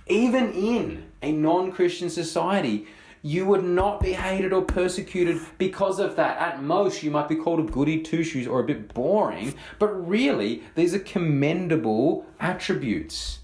even 0.08 0.54
in 0.54 1.06
a 1.22 1.34
non 1.34 1.74
Christian 1.74 2.10
society, 2.10 2.88
you 3.26 3.44
would 3.44 3.64
not 3.64 4.00
be 4.02 4.14
hated 4.14 4.54
or 4.54 4.62
persecuted 4.62 5.42
because 5.58 5.98
of 5.98 6.16
that. 6.16 6.38
At 6.38 6.62
most, 6.62 7.02
you 7.02 7.10
might 7.10 7.28
be 7.28 7.36
called 7.36 7.60
a 7.60 7.64
goody 7.64 8.04
two 8.04 8.24
shoes 8.24 8.46
or 8.46 8.60
a 8.60 8.64
bit 8.64 8.94
boring, 8.94 9.56
but 9.80 9.88
really, 10.08 10.62
these 10.76 10.94
are 10.94 11.00
commendable 11.00 12.28
attributes. 12.40 13.40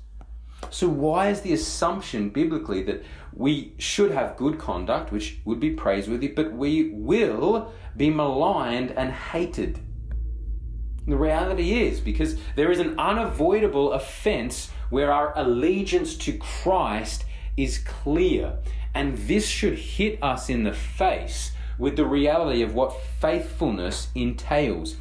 So, 0.70 0.88
why 0.88 1.30
is 1.30 1.42
the 1.42 1.54
assumption 1.54 2.30
biblically 2.30 2.84
that 2.84 3.04
we 3.34 3.74
should 3.80 4.12
have 4.12 4.38
good 4.38 4.60
conduct, 4.60 5.12
which 5.12 5.40
would 5.46 5.60
be 5.60 5.72
praiseworthy, 5.72 6.28
but 6.28 6.54
we 6.54 6.92
will 6.94 7.74
be 7.98 8.12
maligned 8.12 8.92
and 8.92 9.12
hated? 9.12 9.80
The 11.08 11.18
reality 11.18 11.82
is 11.82 12.00
because 12.00 12.36
there 12.56 12.72
is 12.72 12.78
an 12.78 13.00
unavoidable 13.00 13.94
offense 13.94 14.70
where 14.92 15.12
our 15.12 15.36
allegiance 15.36 16.16
to 16.18 16.38
Christ 16.38 17.26
is 17.58 17.80
clear. 17.80 18.60
And 18.94 19.18
this 19.18 19.48
should 19.48 19.78
hit 19.78 20.22
us 20.22 20.50
in 20.50 20.64
the 20.64 20.74
face 20.74 21.52
with 21.78 21.96
the 21.96 22.06
reality 22.06 22.62
of 22.62 22.74
what 22.74 23.02
faithfulness 23.20 24.10
entails. 24.14 24.96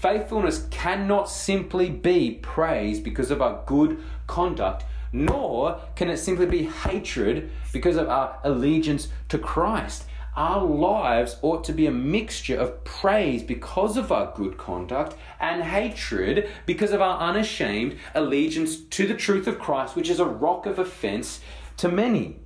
Faithfulness 0.00 0.66
cannot 0.70 1.28
simply 1.28 1.88
be 1.88 2.38
praised 2.42 3.04
because 3.04 3.30
of 3.30 3.40
our 3.40 3.62
good 3.66 4.02
conduct, 4.26 4.84
nor 5.12 5.80
can 5.94 6.10
it 6.10 6.16
simply 6.16 6.46
be 6.46 6.64
hatred 6.64 7.50
because 7.72 7.96
of 7.96 8.08
our 8.08 8.38
allegiance 8.44 9.08
to 9.28 9.38
Christ. 9.38 10.04
Our 10.34 10.64
lives 10.64 11.36
ought 11.42 11.62
to 11.64 11.72
be 11.72 11.86
a 11.86 11.90
mixture 11.90 12.56
of 12.56 12.82
praise 12.84 13.42
because 13.42 13.96
of 13.96 14.10
our 14.10 14.32
good 14.34 14.56
conduct 14.56 15.14
and 15.38 15.62
hatred 15.62 16.48
because 16.64 16.92
of 16.92 17.02
our 17.02 17.20
unashamed 17.20 17.96
allegiance 18.14 18.76
to 18.76 19.06
the 19.06 19.14
truth 19.14 19.46
of 19.46 19.58
Christ, 19.58 19.94
which 19.94 20.08
is 20.08 20.20
a 20.20 20.24
rock 20.24 20.64
of 20.64 20.78
offense 20.78 21.40
to 21.76 21.88
many. 21.88 22.41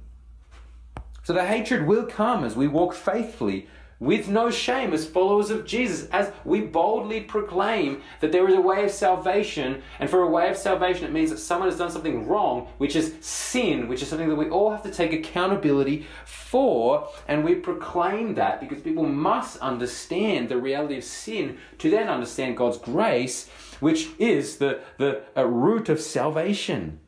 So 1.26 1.32
the 1.32 1.44
hatred 1.44 1.88
will 1.88 2.06
come 2.06 2.44
as 2.44 2.54
we 2.54 2.68
walk 2.68 2.94
faithfully 2.94 3.66
with 3.98 4.28
no 4.28 4.48
shame 4.48 4.92
as 4.92 5.08
followers 5.08 5.50
of 5.50 5.66
Jesus, 5.66 6.08
as 6.10 6.30
we 6.44 6.60
boldly 6.60 7.20
proclaim 7.22 8.00
that 8.20 8.30
there 8.30 8.48
is 8.48 8.54
a 8.54 8.60
way 8.60 8.84
of 8.84 8.92
salvation. 8.92 9.82
And 9.98 10.08
for 10.08 10.22
a 10.22 10.30
way 10.30 10.48
of 10.48 10.56
salvation, 10.56 11.04
it 11.04 11.12
means 11.12 11.30
that 11.30 11.38
someone 11.38 11.68
has 11.68 11.78
done 11.78 11.90
something 11.90 12.28
wrong, 12.28 12.68
which 12.78 12.94
is 12.94 13.14
sin, 13.22 13.88
which 13.88 14.02
is 14.02 14.08
something 14.08 14.28
that 14.28 14.36
we 14.36 14.48
all 14.48 14.70
have 14.70 14.84
to 14.84 14.92
take 14.92 15.12
accountability 15.12 16.06
for. 16.24 17.08
And 17.26 17.42
we 17.42 17.56
proclaim 17.56 18.36
that 18.36 18.60
because 18.60 18.80
people 18.80 19.02
must 19.02 19.58
understand 19.58 20.48
the 20.48 20.58
reality 20.58 20.98
of 20.98 21.02
sin 21.02 21.58
to 21.78 21.90
then 21.90 22.06
understand 22.06 22.56
God's 22.56 22.78
grace, 22.78 23.48
which 23.80 24.10
is 24.20 24.58
the, 24.58 24.80
the 24.98 25.24
uh, 25.36 25.44
root 25.44 25.88
of 25.88 26.00
salvation. 26.00 27.00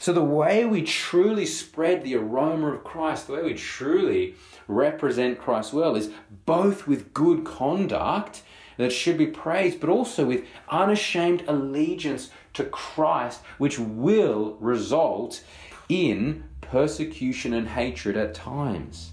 So, 0.00 0.14
the 0.14 0.24
way 0.24 0.64
we 0.64 0.80
truly 0.82 1.44
spread 1.44 2.02
the 2.02 2.16
aroma 2.16 2.72
of 2.72 2.84
Christ, 2.84 3.26
the 3.26 3.34
way 3.34 3.42
we 3.42 3.52
truly 3.52 4.34
represent 4.66 5.38
Christ 5.38 5.74
well, 5.74 5.94
is 5.94 6.10
both 6.46 6.86
with 6.86 7.12
good 7.12 7.44
conduct 7.44 8.42
that 8.78 8.92
should 8.92 9.18
be 9.18 9.26
praised, 9.26 9.78
but 9.78 9.90
also 9.90 10.24
with 10.24 10.46
unashamed 10.70 11.44
allegiance 11.46 12.30
to 12.54 12.64
Christ, 12.64 13.42
which 13.58 13.78
will 13.78 14.56
result 14.58 15.44
in 15.90 16.44
persecution 16.62 17.52
and 17.52 17.68
hatred 17.68 18.16
at 18.16 18.32
times. 18.32 19.12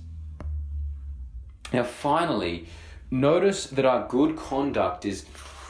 Now, 1.73 1.83
finally, 1.83 2.67
notice 3.11 3.65
that 3.65 3.85
our 3.85 4.07
good 4.07 4.37
conduct 4.37 5.03
is 5.03 5.25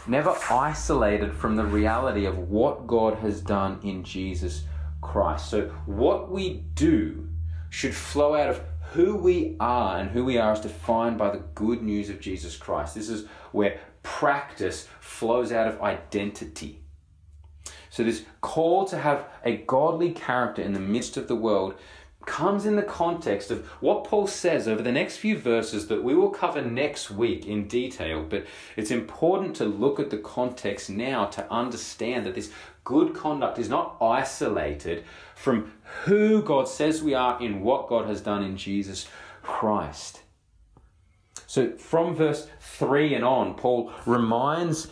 never 0.06 0.36
isolated 0.52 1.34
from 1.34 1.56
the 1.56 1.66
reality 1.66 2.26
of 2.26 2.38
what 2.38 2.86
God 2.86 3.16
has 3.16 3.42
done 3.42 3.80
in 3.82 4.04
Jesus 4.04 4.66
Christ. 5.02 5.50
So, 5.50 5.70
what 5.86 6.32
we 6.32 6.64
do 6.74 7.28
should 7.70 7.96
flow 7.96 8.36
out 8.36 8.50
of 8.50 8.62
who 8.94 9.16
we 9.16 9.56
are, 9.60 10.00
and 10.00 10.10
who 10.10 10.24
we 10.24 10.38
are 10.38 10.54
is 10.54 10.62
defined 10.62 11.18
by 11.18 11.30
the 11.30 11.44
good 11.56 11.82
news 11.82 12.10
of 12.10 12.22
Jesus 12.22 12.56
Christ. 12.56 12.96
This 12.96 13.10
is 13.10 13.28
where 13.52 13.80
practice 14.02 14.88
flows 15.00 15.52
out 15.52 15.68
of 15.68 15.82
identity. 15.82 16.82
So, 17.90 18.04
this 18.04 18.24
call 18.42 18.86
to 18.86 18.98
have 18.98 19.26
a 19.44 19.58
godly 19.58 20.12
character 20.12 20.62
in 20.62 20.74
the 20.74 20.80
midst 20.80 21.18
of 21.18 21.28
the 21.28 21.36
world 21.36 21.76
comes 22.28 22.66
in 22.66 22.76
the 22.76 22.84
context 22.84 23.50
of 23.50 23.66
what 23.82 24.04
Paul 24.04 24.28
says 24.28 24.68
over 24.68 24.84
the 24.84 24.92
next 24.92 25.18
few 25.18 25.38
verses 25.38 25.88
that 25.88 26.04
we 26.04 26.14
will 26.14 26.30
cover 26.30 26.62
next 26.62 27.10
week 27.10 27.48
in 27.48 27.68
detail. 27.68 28.24
But 28.30 28.46
it's 28.76 28.92
important 28.92 29.56
to 29.56 29.66
look 29.66 30.00
at 30.00 30.10
the 30.10 30.18
context 30.18 30.90
now 30.90 31.26
to 31.28 31.52
understand 31.52 32.26
that 32.26 32.36
this 32.36 32.52
good 32.88 33.14
conduct 33.14 33.60
is 33.60 33.68
not 33.68 33.98
isolated 34.00 35.04
from 35.36 35.74
who 36.06 36.42
God 36.42 36.70
says 36.70 37.04
we 37.04 37.14
are 37.14 37.38
in 37.44 37.60
what 37.60 37.90
God 37.90 38.06
has 38.08 38.22
done 38.22 38.42
in 38.42 38.56
Jesus 38.56 39.10
Christ. 39.44 40.22
So 41.48 41.72
from 41.76 42.16
verse 42.16 42.48
3 42.62 43.14
and 43.16 43.26
on, 43.26 43.56
Paul 43.56 43.92
reminds 44.06 44.88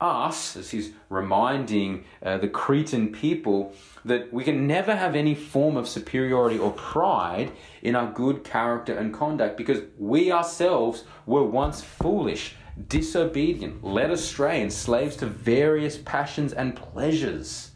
us, 0.00 0.56
as 0.56 0.70
he's 0.70 0.92
reminding 1.08 2.04
uh, 2.22 2.38
the 2.38 2.46
Cretan 2.46 3.10
people, 3.10 3.74
that 4.04 4.32
we 4.32 4.44
can 4.44 4.68
never 4.68 4.94
have 4.94 5.16
any 5.16 5.34
form 5.34 5.76
of 5.76 5.88
superiority 5.88 6.56
or 6.56 6.70
pride 6.70 7.50
in 7.82 7.96
our 7.96 8.12
good 8.12 8.44
character 8.44 8.96
and 8.96 9.12
conduct 9.12 9.56
because 9.56 9.80
we 9.98 10.30
ourselves 10.30 11.02
were 11.26 11.42
once 11.42 11.82
foolish, 11.82 12.54
disobedient, 12.88 13.84
led 13.84 14.10
astray, 14.10 14.62
and 14.62 14.72
slaves 14.72 15.16
to 15.16 15.26
various 15.26 15.98
passions 15.98 16.52
and 16.52 16.76
pleasures. 16.76 17.70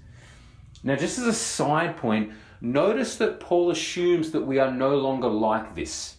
Now, 0.82 0.96
just 0.96 1.18
as 1.18 1.26
a 1.26 1.32
side 1.32 1.96
point, 1.96 2.32
notice 2.60 3.16
that 3.16 3.40
Paul 3.40 3.70
assumes 3.70 4.30
that 4.32 4.46
we 4.46 4.58
are 4.58 4.70
no 4.70 4.96
longer 4.96 5.28
like 5.28 5.74
this. 5.74 6.16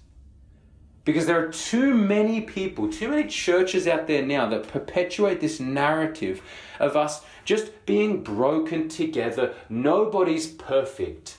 Because 1.03 1.27
there 1.27 1.39
are 1.45 1.51
too 1.51 1.93
many 1.93 2.41
people, 2.41 2.91
too 2.91 3.09
many 3.09 3.27
churches 3.27 3.87
out 3.87 4.07
there 4.07 4.25
now 4.25 4.49
that 4.49 4.67
perpetuate 4.67 5.39
this 5.39 5.59
narrative 5.59 6.41
of 6.79 6.95
us 6.95 7.21
just 7.45 7.85
being 7.85 8.23
broken 8.23 8.89
together. 8.89 9.53
Nobody's 9.69 10.47
perfect. 10.47 11.37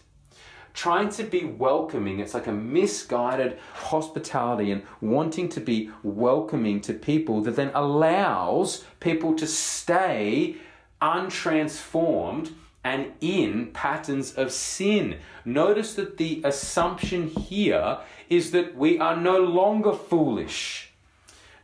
Trying 0.76 1.08
to 1.12 1.24
be 1.24 1.42
welcoming, 1.42 2.20
it's 2.20 2.34
like 2.34 2.46
a 2.46 2.52
misguided 2.52 3.58
hospitality 3.72 4.70
and 4.70 4.82
wanting 5.00 5.48
to 5.48 5.60
be 5.60 5.90
welcoming 6.02 6.82
to 6.82 6.92
people 6.92 7.40
that 7.44 7.56
then 7.56 7.70
allows 7.74 8.84
people 9.00 9.34
to 9.36 9.46
stay 9.46 10.56
untransformed 11.00 12.52
and 12.84 13.12
in 13.22 13.68
patterns 13.68 14.34
of 14.34 14.52
sin. 14.52 15.16
Notice 15.46 15.94
that 15.94 16.18
the 16.18 16.42
assumption 16.44 17.28
here 17.28 18.00
is 18.28 18.50
that 18.50 18.76
we 18.76 18.98
are 18.98 19.16
no 19.16 19.38
longer 19.38 19.94
foolish, 19.94 20.92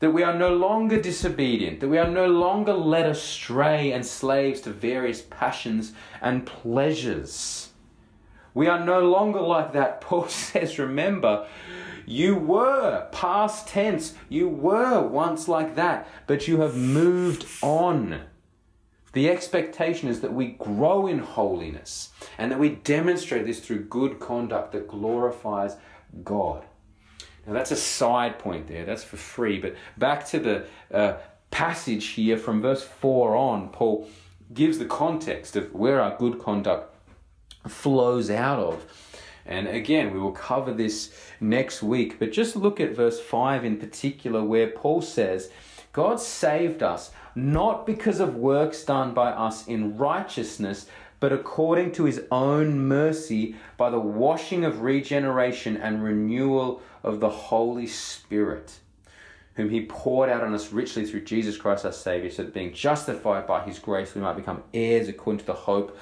that 0.00 0.12
we 0.12 0.22
are 0.22 0.38
no 0.38 0.56
longer 0.56 0.98
disobedient, 0.98 1.80
that 1.80 1.88
we 1.88 1.98
are 1.98 2.10
no 2.10 2.28
longer 2.28 2.72
led 2.72 3.04
astray 3.04 3.92
and 3.92 4.06
slaves 4.06 4.62
to 4.62 4.70
various 4.70 5.20
passions 5.20 5.92
and 6.22 6.46
pleasures. 6.46 7.71
We 8.54 8.66
are 8.66 8.84
no 8.84 9.08
longer 9.08 9.40
like 9.40 9.72
that. 9.72 10.00
Paul 10.02 10.28
says, 10.28 10.78
remember, 10.78 11.46
you 12.06 12.34
were, 12.34 13.08
past 13.12 13.68
tense, 13.68 14.14
you 14.28 14.48
were 14.48 15.06
once 15.06 15.48
like 15.48 15.76
that, 15.76 16.08
but 16.26 16.48
you 16.48 16.60
have 16.60 16.76
moved 16.76 17.46
on. 17.62 18.22
The 19.12 19.28
expectation 19.28 20.08
is 20.08 20.20
that 20.20 20.32
we 20.32 20.48
grow 20.52 21.06
in 21.06 21.18
holiness 21.18 22.10
and 22.38 22.50
that 22.50 22.58
we 22.58 22.70
demonstrate 22.70 23.46
this 23.46 23.60
through 23.60 23.84
good 23.84 24.18
conduct 24.18 24.72
that 24.72 24.88
glorifies 24.88 25.76
God. 26.24 26.64
Now, 27.46 27.52
that's 27.52 27.72
a 27.72 27.76
side 27.76 28.38
point 28.38 28.68
there, 28.68 28.84
that's 28.84 29.04
for 29.04 29.16
free. 29.16 29.58
But 29.58 29.74
back 29.98 30.26
to 30.28 30.38
the 30.38 30.66
uh, 30.92 31.16
passage 31.50 32.08
here 32.08 32.38
from 32.38 32.62
verse 32.62 32.82
4 32.82 33.36
on, 33.36 33.68
Paul 33.68 34.08
gives 34.54 34.78
the 34.78 34.86
context 34.86 35.56
of 35.56 35.72
where 35.74 36.00
our 36.00 36.16
good 36.16 36.38
conduct 36.38 36.91
flows 37.68 38.30
out 38.30 38.58
of. 38.58 38.84
And 39.44 39.66
again, 39.66 40.12
we 40.12 40.20
will 40.20 40.32
cover 40.32 40.72
this 40.72 41.12
next 41.40 41.82
week, 41.82 42.18
but 42.18 42.32
just 42.32 42.54
look 42.54 42.80
at 42.80 42.94
verse 42.94 43.20
5 43.20 43.64
in 43.64 43.76
particular, 43.76 44.44
where 44.44 44.68
Paul 44.68 45.02
says, 45.02 45.50
God 45.92 46.20
saved 46.20 46.82
us 46.82 47.10
not 47.34 47.86
because 47.86 48.20
of 48.20 48.36
works 48.36 48.84
done 48.84 49.14
by 49.14 49.30
us 49.30 49.66
in 49.66 49.96
righteousness, 49.96 50.86
but 51.18 51.32
according 51.32 51.92
to 51.92 52.04
his 52.04 52.22
own 52.30 52.88
mercy 52.88 53.56
by 53.76 53.90
the 53.90 54.00
washing 54.00 54.64
of 54.64 54.82
regeneration 54.82 55.76
and 55.76 56.02
renewal 56.02 56.82
of 57.02 57.20
the 57.20 57.30
Holy 57.30 57.86
Spirit, 57.86 58.78
whom 59.54 59.70
he 59.70 59.86
poured 59.86 60.30
out 60.30 60.42
on 60.42 60.54
us 60.54 60.72
richly 60.72 61.04
through 61.04 61.22
Jesus 61.22 61.56
Christ 61.56 61.84
our 61.84 61.92
Savior, 61.92 62.30
so 62.30 62.42
that 62.42 62.54
being 62.54 62.72
justified 62.72 63.46
by 63.46 63.64
his 63.64 63.78
grace, 63.78 64.14
we 64.14 64.20
might 64.20 64.36
become 64.36 64.62
heirs 64.72 65.08
according 65.08 65.40
to 65.40 65.46
the 65.46 65.52
hope 65.52 65.98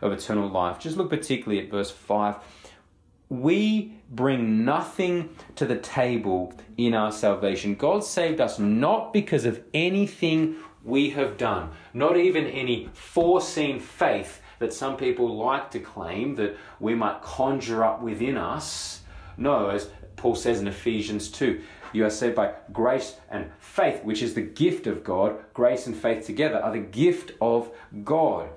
of 0.00 0.12
eternal 0.12 0.48
life. 0.48 0.78
Just 0.78 0.96
look 0.96 1.10
particularly 1.10 1.64
at 1.64 1.70
verse 1.70 1.90
5 1.90 2.36
we 3.30 3.94
bring 4.10 4.64
nothing 4.64 5.30
to 5.54 5.64
the 5.64 5.78
table 5.78 6.52
in 6.76 6.94
our 6.94 7.12
salvation. 7.12 7.76
God 7.76 8.04
saved 8.04 8.40
us 8.40 8.58
not 8.58 9.12
because 9.12 9.44
of 9.44 9.62
anything 9.72 10.56
we 10.82 11.10
have 11.10 11.38
done, 11.38 11.70
not 11.94 12.16
even 12.16 12.46
any 12.46 12.90
foreseen 12.92 13.78
faith 13.78 14.42
that 14.58 14.72
some 14.72 14.96
people 14.96 15.36
like 15.36 15.70
to 15.70 15.78
claim 15.78 16.34
that 16.34 16.56
we 16.80 16.94
might 16.94 17.22
conjure 17.22 17.84
up 17.84 18.02
within 18.02 18.36
us. 18.36 19.02
No, 19.36 19.68
as 19.68 19.88
Paul 20.16 20.34
says 20.34 20.60
in 20.60 20.66
Ephesians 20.66 21.30
2, 21.30 21.62
you 21.92 22.04
are 22.04 22.10
saved 22.10 22.34
by 22.34 22.54
grace 22.72 23.16
and 23.30 23.50
faith, 23.58 24.04
which 24.04 24.22
is 24.22 24.34
the 24.34 24.42
gift 24.42 24.86
of 24.86 25.04
God. 25.04 25.36
Grace 25.54 25.86
and 25.86 25.96
faith 25.96 26.26
together 26.26 26.62
are 26.62 26.72
the 26.72 26.78
gift 26.78 27.32
of 27.40 27.70
God 28.04 28.50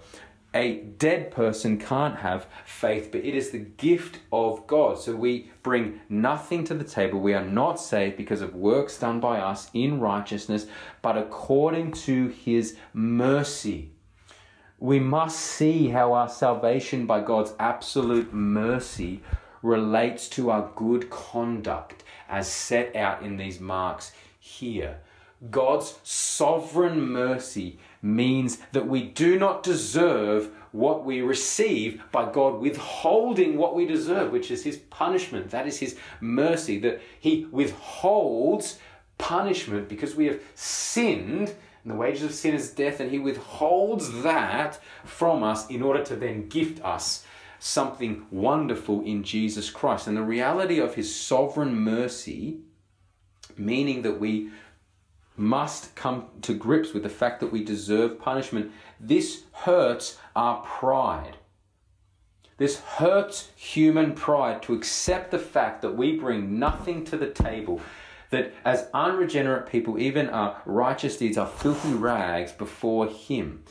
a 0.53 0.81
dead 0.99 1.31
person 1.31 1.77
can't 1.77 2.17
have 2.17 2.47
faith, 2.65 3.09
but 3.11 3.25
it 3.25 3.35
is 3.35 3.49
the 3.49 3.59
gift 3.59 4.19
of 4.31 4.67
God. 4.67 4.99
So 4.99 5.15
we 5.15 5.51
bring 5.63 6.01
nothing 6.09 6.63
to 6.65 6.73
the 6.73 6.83
table. 6.83 7.19
We 7.19 7.33
are 7.33 7.45
not 7.45 7.79
saved 7.79 8.17
because 8.17 8.41
of 8.41 8.53
works 8.55 8.97
done 8.99 9.19
by 9.19 9.39
us 9.39 9.69
in 9.73 9.99
righteousness, 9.99 10.67
but 11.01 11.17
according 11.17 11.93
to 11.93 12.27
his 12.27 12.77
mercy. 12.93 13.91
We 14.79 14.99
must 14.99 15.39
see 15.39 15.89
how 15.89 16.13
our 16.13 16.29
salvation 16.29 17.05
by 17.05 17.21
God's 17.21 17.53
absolute 17.59 18.33
mercy 18.33 19.21
relates 19.61 20.27
to 20.29 20.51
our 20.51 20.69
good 20.75 21.09
conduct 21.09 22.03
as 22.29 22.51
set 22.51 22.95
out 22.95 23.23
in 23.23 23.37
these 23.37 23.59
marks 23.59 24.11
here. 24.39 24.99
God's 25.49 25.99
sovereign 26.03 27.01
mercy 27.01 27.79
means 28.03 28.57
that 28.73 28.87
we 28.87 29.01
do 29.01 29.39
not 29.39 29.63
deserve 29.63 30.51
what 30.73 31.05
we 31.05 31.21
receive 31.21 32.03
by 32.11 32.29
God 32.31 32.59
withholding 32.59 33.57
what 33.57 33.75
we 33.75 33.85
deserve, 33.85 34.31
which 34.31 34.51
is 34.51 34.63
His 34.63 34.77
punishment. 34.77 35.51
That 35.51 35.67
is 35.67 35.79
His 35.79 35.95
mercy, 36.19 36.79
that 36.79 37.01
He 37.19 37.45
withholds 37.45 38.79
punishment 39.17 39.87
because 39.87 40.15
we 40.15 40.25
have 40.25 40.41
sinned, 40.55 41.55
and 41.83 41.91
the 41.91 41.95
wages 41.95 42.23
of 42.23 42.33
sin 42.33 42.55
is 42.55 42.71
death, 42.71 42.99
and 42.99 43.09
He 43.09 43.19
withholds 43.19 44.23
that 44.23 44.79
from 45.05 45.43
us 45.43 45.69
in 45.69 45.81
order 45.81 46.03
to 46.03 46.15
then 46.15 46.49
gift 46.49 46.83
us 46.83 47.25
something 47.59 48.25
wonderful 48.29 49.01
in 49.05 49.23
Jesus 49.23 49.69
Christ. 49.69 50.07
And 50.07 50.17
the 50.17 50.23
reality 50.23 50.79
of 50.79 50.95
His 50.95 51.15
sovereign 51.15 51.75
mercy, 51.75 52.59
meaning 53.55 54.01
that 54.01 54.19
we 54.19 54.49
must 55.35 55.95
come 55.95 56.25
to 56.41 56.53
grips 56.53 56.93
with 56.93 57.03
the 57.03 57.09
fact 57.09 57.39
that 57.39 57.51
we 57.51 57.63
deserve 57.63 58.19
punishment. 58.19 58.71
This 58.99 59.43
hurts 59.51 60.17
our 60.35 60.61
pride. 60.61 61.37
This 62.57 62.79
hurts 62.79 63.49
human 63.55 64.13
pride 64.13 64.61
to 64.63 64.73
accept 64.73 65.31
the 65.31 65.39
fact 65.39 65.81
that 65.81 65.97
we 65.97 66.17
bring 66.17 66.59
nothing 66.59 67.03
to 67.05 67.17
the 67.17 67.29
table, 67.29 67.81
that 68.29 68.53
as 68.63 68.89
unregenerate 68.93 69.67
people, 69.67 69.97
even 69.97 70.29
our 70.29 70.61
righteous 70.65 71.17
deeds 71.17 71.37
are 71.37 71.47
filthy 71.47 71.93
rags 71.93 72.51
before 72.51 73.07
Him. 73.07 73.63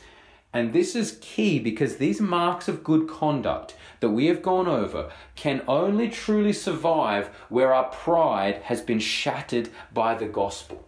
And 0.51 0.71
this 0.71 0.95
is 0.95 1.17
key 1.21 1.57
because 1.57 1.97
these 1.97 2.21
marks 2.21 2.67
of 2.67 2.83
good 2.83 3.07
conduct 3.07 3.75
that 4.01 4.09
we 4.09 4.27
have 4.27 4.43
gone 4.43 4.67
over 4.67 5.11
can 5.35 5.63
only 5.67 6.09
truly 6.09 6.53
survive 6.53 7.27
where 7.49 7.73
our 7.73 7.85
pride 7.85 8.61
has 8.63 8.81
been 8.81 8.99
shattered 8.99 9.69
by 9.91 10.13
the 10.13 10.27
gospel. 10.27 10.85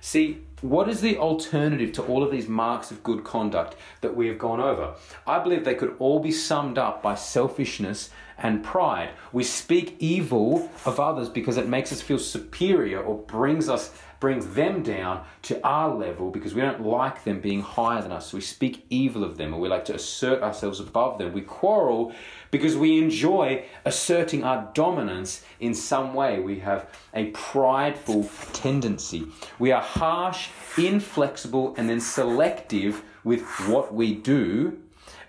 See, 0.00 0.42
what 0.62 0.88
is 0.88 1.00
the 1.00 1.18
alternative 1.18 1.92
to 1.92 2.02
all 2.02 2.22
of 2.22 2.30
these 2.30 2.48
marks 2.48 2.90
of 2.90 3.02
good 3.02 3.22
conduct 3.22 3.76
that 4.00 4.16
we 4.16 4.28
have 4.28 4.38
gone 4.38 4.60
over? 4.60 4.94
I 5.26 5.38
believe 5.38 5.64
they 5.64 5.74
could 5.74 5.96
all 5.98 6.20
be 6.20 6.32
summed 6.32 6.78
up 6.78 7.02
by 7.02 7.14
selfishness 7.14 8.10
and 8.38 8.64
pride. 8.64 9.10
We 9.32 9.44
speak 9.44 9.96
evil 9.98 10.70
of 10.86 10.98
others 10.98 11.28
because 11.28 11.58
it 11.58 11.68
makes 11.68 11.92
us 11.92 12.00
feel 12.00 12.18
superior 12.18 13.02
or 13.02 13.18
brings 13.18 13.68
us 13.68 13.92
brings 14.20 14.46
them 14.48 14.82
down 14.82 15.24
to 15.42 15.66
our 15.66 15.92
level 15.92 16.30
because 16.30 16.54
we 16.54 16.60
don't 16.60 16.82
like 16.82 17.24
them 17.24 17.40
being 17.40 17.62
higher 17.62 18.02
than 18.02 18.12
us. 18.12 18.30
So 18.30 18.36
we 18.36 18.42
speak 18.42 18.84
evil 18.90 19.24
of 19.24 19.38
them 19.38 19.54
or 19.54 19.60
we 19.60 19.68
like 19.68 19.86
to 19.86 19.94
assert 19.94 20.42
ourselves 20.42 20.78
above 20.78 21.18
them. 21.18 21.32
We 21.32 21.40
quarrel 21.40 22.12
because 22.50 22.76
we 22.76 22.98
enjoy 22.98 23.64
asserting 23.86 24.44
our 24.44 24.70
dominance 24.74 25.42
in 25.58 25.74
some 25.74 26.12
way. 26.12 26.38
We 26.38 26.60
have 26.60 26.90
a 27.14 27.26
prideful 27.30 28.30
tendency. 28.52 29.26
We 29.58 29.72
are 29.72 29.82
harsh, 29.82 30.50
inflexible, 30.76 31.74
and 31.78 31.88
then 31.88 32.00
selective 32.00 33.02
with 33.24 33.42
what 33.68 33.94
we 33.94 34.14
do 34.14 34.78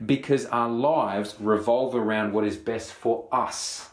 because 0.06 0.46
our 0.48 0.70
lives 0.70 1.36
revolve 1.40 1.96
around 1.96 2.34
what 2.34 2.44
is 2.44 2.58
best 2.58 2.92
for 2.92 3.28
us. 3.32 3.90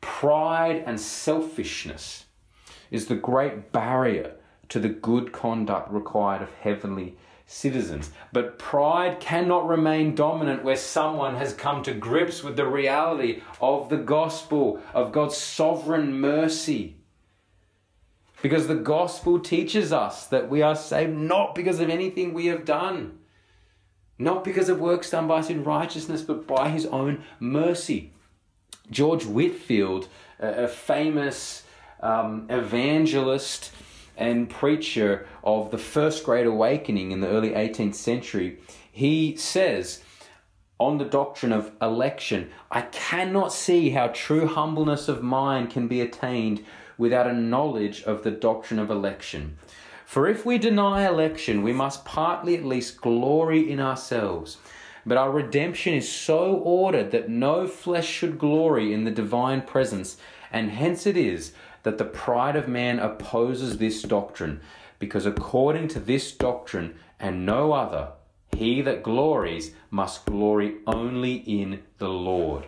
Pride 0.00 0.84
and 0.86 1.00
selfishness 1.00 2.26
is 2.90 3.06
the 3.06 3.14
great 3.14 3.72
barrier 3.72 4.34
to 4.68 4.78
the 4.78 4.88
good 4.88 5.32
conduct 5.32 5.90
required 5.92 6.42
of 6.42 6.52
heavenly 6.60 7.16
citizens. 7.46 8.10
But 8.32 8.58
pride 8.58 9.20
cannot 9.20 9.66
remain 9.66 10.14
dominant 10.14 10.62
where 10.62 10.76
someone 10.76 11.36
has 11.36 11.54
come 11.54 11.82
to 11.84 11.94
grips 11.94 12.44
with 12.44 12.56
the 12.56 12.66
reality 12.66 13.42
of 13.60 13.88
the 13.88 13.96
gospel, 13.96 14.80
of 14.92 15.12
God's 15.12 15.36
sovereign 15.36 16.20
mercy. 16.20 16.96
Because 18.42 18.68
the 18.68 18.74
gospel 18.74 19.40
teaches 19.40 19.92
us 19.92 20.26
that 20.26 20.48
we 20.48 20.62
are 20.62 20.76
saved 20.76 21.16
not 21.16 21.54
because 21.54 21.80
of 21.80 21.88
anything 21.88 22.34
we 22.34 22.46
have 22.46 22.64
done, 22.64 23.18
not 24.18 24.44
because 24.44 24.68
of 24.68 24.78
works 24.78 25.10
done 25.10 25.26
by 25.26 25.38
us 25.38 25.50
in 25.50 25.64
righteousness, 25.64 26.22
but 26.22 26.46
by 26.46 26.68
his 26.68 26.86
own 26.86 27.24
mercy. 27.40 28.12
George 28.90 29.24
Whitefield, 29.24 30.08
a, 30.38 30.68
famous 30.68 31.64
um, 32.00 32.46
evangelist 32.48 33.72
and 34.16 34.50
preacher 34.50 35.26
of 35.44 35.70
the 35.70 35.78
First 35.78 36.24
Great 36.24 36.46
Awakening 36.46 37.12
in 37.12 37.20
the 37.20 37.28
early 37.28 37.50
18th 37.50 37.94
century, 37.94 38.58
he 38.90 39.36
says 39.36 40.02
on 40.80 40.98
the 40.98 41.04
doctrine 41.04 41.52
of 41.52 41.72
election, 41.82 42.50
I 42.70 42.82
cannot 42.82 43.52
see 43.52 43.90
how 43.90 44.08
true 44.08 44.46
humbleness 44.46 45.08
of 45.08 45.22
mind 45.22 45.70
can 45.70 45.88
be 45.88 46.00
attained 46.00 46.64
without 46.96 47.26
a 47.26 47.32
knowledge 47.32 48.02
of 48.02 48.22
the 48.22 48.30
doctrine 48.30 48.78
of 48.78 48.90
election. 48.90 49.56
For 50.04 50.28
if 50.28 50.46
we 50.46 50.58
deny 50.58 51.06
election, 51.06 51.62
we 51.62 51.72
must 51.72 52.04
partly 52.04 52.56
at 52.56 52.64
least 52.64 53.00
glory 53.00 53.70
in 53.70 53.78
ourselves. 53.80 54.56
But 55.04 55.18
our 55.18 55.30
redemption 55.30 55.94
is 55.94 56.10
so 56.10 56.54
ordered 56.54 57.10
that 57.10 57.28
no 57.28 57.66
flesh 57.66 58.08
should 58.08 58.38
glory 58.38 58.92
in 58.92 59.04
the 59.04 59.10
divine 59.10 59.62
presence, 59.62 60.16
and 60.50 60.70
hence 60.70 61.06
it 61.06 61.16
is 61.16 61.52
that 61.88 61.96
the 61.96 62.04
pride 62.04 62.54
of 62.54 62.68
man 62.68 62.98
opposes 62.98 63.78
this 63.78 64.02
doctrine, 64.02 64.60
because 64.98 65.24
according 65.24 65.88
to 65.88 65.98
this 65.98 66.32
doctrine 66.32 66.94
and 67.18 67.46
no 67.46 67.72
other, 67.72 68.10
he 68.54 68.82
that 68.82 69.02
glories 69.02 69.72
must 69.90 70.26
glory 70.26 70.76
only 70.86 71.36
in 71.36 71.82
the 71.96 72.10
Lord. 72.10 72.66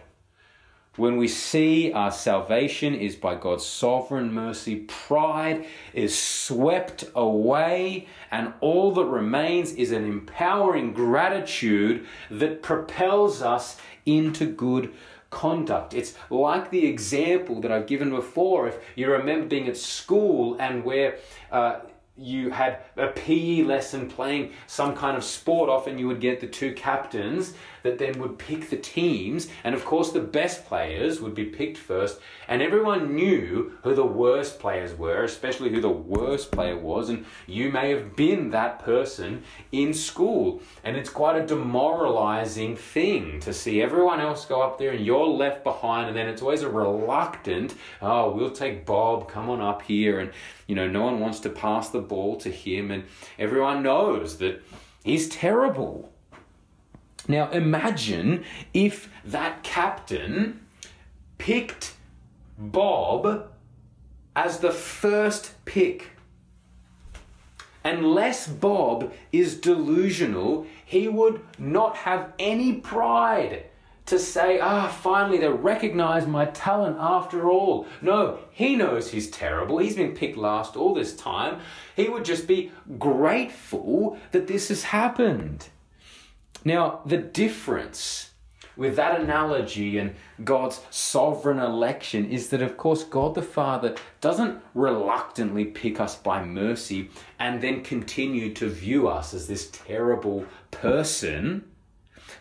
When 0.96 1.18
we 1.18 1.28
see 1.28 1.92
our 1.92 2.10
salvation 2.10 2.94
is 2.94 3.14
by 3.14 3.34
God's 3.34 3.66
sovereign 3.66 4.32
mercy, 4.32 4.86
pride 4.88 5.66
is 5.92 6.18
swept 6.18 7.04
away, 7.14 8.08
and 8.30 8.54
all 8.60 8.90
that 8.92 9.04
remains 9.04 9.74
is 9.74 9.92
an 9.92 10.06
empowering 10.06 10.94
gratitude 10.94 12.06
that 12.30 12.62
propels 12.62 13.42
us 13.42 13.76
into 14.06 14.46
good 14.46 14.94
conduct. 15.30 15.94
It's 15.94 16.14
like 16.28 16.70
the 16.70 16.86
example 16.86 17.60
that 17.60 17.72
I've 17.72 17.86
given 17.86 18.10
before. 18.10 18.68
If 18.68 18.78
you 18.96 19.10
remember 19.10 19.46
being 19.46 19.68
at 19.68 19.76
school 19.76 20.56
and 20.60 20.84
where 20.84 21.18
uh, 21.50 21.80
you 22.16 22.50
had 22.50 22.80
a 22.96 23.08
PE 23.08 23.62
lesson 23.62 24.08
playing 24.08 24.52
some 24.66 24.94
kind 24.94 25.16
of 25.16 25.24
sport, 25.24 25.70
often 25.70 25.98
you 25.98 26.06
would 26.06 26.20
get 26.20 26.40
the 26.40 26.46
two 26.46 26.74
captains 26.74 27.54
that 27.82 27.98
then 27.98 28.18
would 28.18 28.38
pick 28.38 28.68
the 28.68 28.76
teams, 28.76 29.48
and 29.64 29.74
of 29.74 29.84
course, 29.84 30.12
the 30.12 30.20
best 30.20 30.66
players 30.66 31.20
would 31.20 31.34
be 31.34 31.46
picked 31.46 31.78
first, 31.78 32.20
and 32.46 32.60
everyone 32.60 33.14
knew 33.14 33.72
who 33.82 33.94
the 33.94 34.04
worst 34.04 34.58
players 34.58 34.94
were, 34.94 35.24
especially 35.24 35.70
who 35.70 35.80
the 35.80 35.88
worst 35.88 36.50
player 36.50 36.76
was, 36.76 37.08
and 37.08 37.24
you 37.46 37.70
may 37.70 37.90
have 37.90 38.14
been 38.16 38.50
that 38.50 38.80
person 38.80 39.42
in 39.72 39.94
school. 39.94 40.60
And 40.84 40.96
it's 40.96 41.08
quite 41.08 41.40
a 41.40 41.46
demoralizing 41.46 42.76
thing 42.76 43.40
to 43.40 43.52
see 43.54 43.80
everyone 43.80 44.20
else 44.20 44.44
go 44.44 44.60
up 44.60 44.78
there 44.78 44.90
and 44.90 45.04
you're 45.04 45.26
left 45.26 45.64
behind, 45.64 46.08
and 46.08 46.16
then 46.16 46.28
it's 46.28 46.42
always 46.42 46.62
a 46.62 46.68
reluctant, 46.68 47.74
oh, 48.02 48.30
we'll 48.32 48.50
take 48.50 48.84
Bob, 48.84 49.28
come 49.28 49.48
on 49.48 49.60
up 49.62 49.80
here, 49.82 50.20
and 50.20 50.32
you 50.70 50.76
know, 50.76 50.86
no 50.86 51.02
one 51.02 51.18
wants 51.18 51.40
to 51.40 51.50
pass 51.50 51.88
the 51.88 51.98
ball 51.98 52.36
to 52.36 52.48
him, 52.48 52.92
and 52.92 53.02
everyone 53.40 53.82
knows 53.82 54.38
that 54.38 54.62
he's 55.02 55.28
terrible. 55.28 56.12
Now 57.26 57.50
imagine 57.50 58.44
if 58.72 59.10
that 59.24 59.64
captain 59.64 60.60
picked 61.38 61.94
Bob 62.56 63.50
as 64.36 64.60
the 64.60 64.70
first 64.70 65.54
pick. 65.64 66.10
Unless 67.82 68.46
Bob 68.46 69.12
is 69.32 69.56
delusional, 69.56 70.68
he 70.86 71.08
would 71.08 71.40
not 71.58 71.96
have 71.96 72.32
any 72.38 72.74
pride 72.74 73.64
to 74.10 74.18
say, 74.18 74.58
ah, 74.60 74.88
finally 74.88 75.38
they 75.38 75.48
recognize 75.48 76.26
my 76.26 76.44
talent 76.46 76.96
after 76.98 77.48
all. 77.48 77.86
No, 78.02 78.40
he 78.50 78.76
knows 78.76 79.10
he's 79.10 79.30
terrible. 79.30 79.78
He's 79.78 79.96
been 79.96 80.14
picked 80.14 80.36
last 80.36 80.76
all 80.76 80.94
this 80.94 81.14
time. 81.14 81.60
He 81.94 82.08
would 82.08 82.24
just 82.24 82.46
be 82.46 82.72
grateful 82.98 84.18
that 84.32 84.48
this 84.48 84.68
has 84.68 84.82
happened. 84.82 85.68
Now, 86.64 87.00
the 87.06 87.18
difference 87.18 88.30
with 88.76 88.96
that 88.96 89.20
analogy 89.20 89.98
and 89.98 90.16
God's 90.42 90.80
sovereign 90.90 91.60
election 91.60 92.28
is 92.28 92.48
that, 92.48 92.62
of 92.62 92.76
course, 92.76 93.04
God 93.04 93.36
the 93.36 93.42
Father 93.42 93.94
doesn't 94.20 94.60
reluctantly 94.74 95.66
pick 95.66 96.00
us 96.00 96.16
by 96.16 96.44
mercy 96.44 97.10
and 97.38 97.60
then 97.60 97.84
continue 97.84 98.52
to 98.54 98.68
view 98.68 99.06
us 99.06 99.34
as 99.34 99.46
this 99.46 99.70
terrible 99.70 100.46
person. 100.72 101.64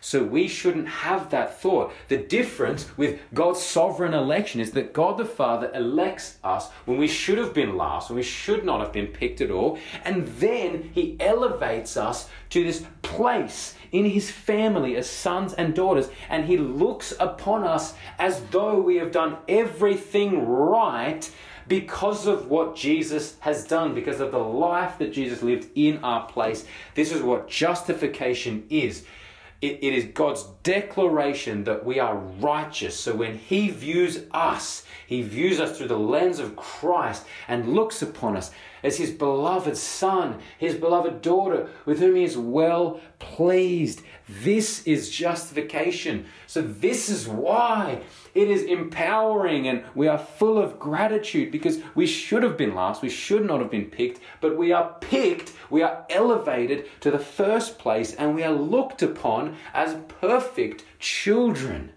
So 0.00 0.24
we 0.24 0.48
shouldn't 0.48 0.88
have 0.88 1.30
that 1.30 1.60
thought. 1.60 1.92
The 2.08 2.16
difference 2.16 2.88
with 2.96 3.20
God's 3.34 3.60
sovereign 3.60 4.14
election 4.14 4.60
is 4.60 4.72
that 4.72 4.94
God 4.94 5.18
the 5.18 5.24
Father 5.24 5.70
elects 5.74 6.38
us 6.42 6.70
when 6.86 6.96
we 6.98 7.06
should 7.06 7.38
have 7.38 7.52
been 7.52 7.76
last, 7.76 8.08
when 8.08 8.16
we 8.16 8.22
should 8.22 8.64
not 8.64 8.80
have 8.80 8.92
been 8.92 9.08
picked 9.08 9.40
at 9.40 9.50
all, 9.50 9.78
and 10.04 10.26
then 10.26 10.90
He 10.94 11.16
elevates 11.20 11.96
us 11.96 12.28
to 12.50 12.64
this 12.64 12.84
place 13.02 13.74
in 13.92 14.06
His 14.06 14.30
family 14.30 14.96
as 14.96 15.08
sons 15.08 15.52
and 15.52 15.74
daughters, 15.74 16.08
and 16.28 16.46
He 16.46 16.56
looks 16.56 17.12
upon 17.20 17.64
us 17.64 17.94
as 18.18 18.40
though 18.50 18.80
we 18.80 18.96
have 18.96 19.12
done 19.12 19.36
everything 19.48 20.46
right 20.46 21.30
because 21.68 22.26
of 22.26 22.48
what 22.48 22.74
Jesus 22.74 23.36
has 23.40 23.64
done, 23.64 23.94
because 23.94 24.20
of 24.20 24.32
the 24.32 24.38
life 24.38 24.98
that 24.98 25.12
Jesus 25.12 25.42
lived 25.42 25.68
in 25.76 26.02
our 26.02 26.26
place. 26.26 26.64
This 26.94 27.12
is 27.12 27.22
what 27.22 27.48
justification 27.48 28.66
is. 28.70 29.04
It, 29.60 29.78
it 29.82 29.92
is 29.92 30.04
God's 30.06 30.44
declaration 30.62 31.64
that 31.64 31.84
we 31.84 31.98
are 31.98 32.16
righteous. 32.16 32.98
So 32.98 33.14
when 33.14 33.38
He 33.38 33.68
views 33.68 34.20
us, 34.30 34.84
He 35.06 35.22
views 35.22 35.60
us 35.60 35.76
through 35.76 35.88
the 35.88 35.98
lens 35.98 36.38
of 36.38 36.56
Christ 36.56 37.26
and 37.46 37.74
looks 37.74 38.00
upon 38.00 38.36
us 38.36 38.50
as 38.82 38.96
His 38.96 39.10
beloved 39.10 39.76
Son, 39.76 40.38
His 40.58 40.74
beloved 40.74 41.22
daughter, 41.22 41.68
with 41.84 41.98
whom 41.98 42.16
He 42.16 42.24
is 42.24 42.36
well 42.36 43.00
pleased. 43.18 44.02
This 44.28 44.86
is 44.86 45.10
justification. 45.10 46.26
So 46.46 46.62
this 46.62 47.08
is 47.08 47.26
why 47.26 48.02
it 48.34 48.48
is 48.48 48.62
empowering 48.62 49.66
and 49.66 49.84
we 49.94 50.06
are 50.06 50.18
full 50.18 50.58
of 50.58 50.78
gratitude 50.78 51.50
because 51.50 51.80
we 51.94 52.06
should 52.06 52.42
have 52.42 52.56
been 52.56 52.74
last. 52.74 53.02
We 53.02 53.10
should 53.10 53.44
not 53.44 53.60
have 53.60 53.70
been 53.70 53.86
picked, 53.86 54.20
but 54.40 54.56
we 54.56 54.72
are 54.72 54.96
picked. 55.00 55.52
We 55.68 55.82
are 55.82 56.06
elevated 56.08 56.88
to 57.00 57.10
the 57.10 57.18
first 57.18 57.78
place 57.78 58.14
and 58.14 58.34
we 58.34 58.44
are 58.44 58.52
looked 58.52 59.02
upon 59.02 59.56
as 59.74 59.96
perfect 60.20 60.84
children. 60.98 61.92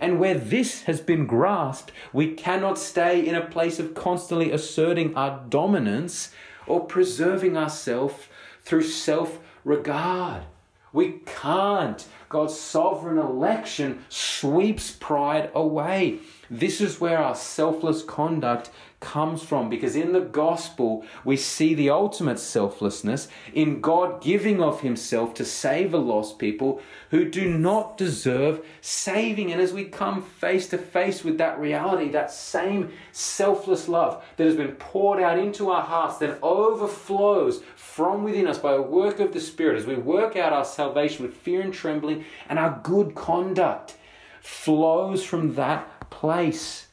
And 0.00 0.18
where 0.18 0.34
this 0.34 0.84
has 0.84 1.00
been 1.00 1.26
grasped, 1.26 1.92
we 2.12 2.32
cannot 2.32 2.78
stay 2.78 3.24
in 3.24 3.34
a 3.34 3.46
place 3.46 3.78
of 3.78 3.94
constantly 3.94 4.50
asserting 4.50 5.14
our 5.14 5.44
dominance 5.50 6.32
or 6.66 6.86
preserving 6.86 7.56
ourselves 7.56 8.26
through 8.62 8.84
self 8.84 9.38
regard. 9.62 10.44
We 10.92 11.20
can't. 11.26 12.04
God's 12.30 12.58
sovereign 12.58 13.18
election 13.18 14.04
sweeps 14.08 14.90
pride 14.90 15.50
away. 15.54 16.20
This 16.52 16.80
is 16.80 17.00
where 17.00 17.18
our 17.18 17.36
selfless 17.36 18.02
conduct 18.02 18.70
comes 18.98 19.42
from 19.42 19.70
because 19.70 19.94
in 19.94 20.12
the 20.12 20.20
gospel 20.20 21.04
we 21.24 21.36
see 21.36 21.74
the 21.74 21.88
ultimate 21.90 22.40
selflessness 22.40 23.28
in 23.54 23.80
God 23.80 24.20
giving 24.20 24.60
of 24.60 24.80
himself 24.80 25.32
to 25.34 25.44
save 25.44 25.94
a 25.94 25.96
lost 25.96 26.40
people 26.40 26.82
who 27.10 27.24
do 27.24 27.48
not 27.48 27.96
deserve 27.96 28.66
saving. 28.80 29.52
And 29.52 29.60
as 29.60 29.72
we 29.72 29.84
come 29.84 30.22
face 30.22 30.66
to 30.70 30.78
face 30.78 31.22
with 31.22 31.38
that 31.38 31.60
reality 31.60 32.10
that 32.10 32.32
same 32.32 32.92
selfless 33.12 33.86
love 33.88 34.22
that 34.36 34.46
has 34.46 34.56
been 34.56 34.72
poured 34.72 35.22
out 35.22 35.38
into 35.38 35.70
our 35.70 35.82
hearts 35.82 36.18
that 36.18 36.40
overflows 36.42 37.62
from 37.76 38.24
within 38.24 38.48
us 38.48 38.58
by 38.58 38.72
a 38.72 38.82
work 38.82 39.20
of 39.20 39.32
the 39.32 39.40
spirit 39.40 39.78
as 39.78 39.86
we 39.86 39.94
work 39.94 40.34
out 40.34 40.52
our 40.52 40.64
salvation 40.64 41.24
with 41.24 41.36
fear 41.36 41.60
and 41.60 41.72
trembling 41.72 42.24
and 42.48 42.58
our 42.58 42.80
good 42.82 43.14
conduct 43.14 43.96
flows 44.42 45.22
from 45.24 45.54
that 45.54 45.99
place 46.10 46.88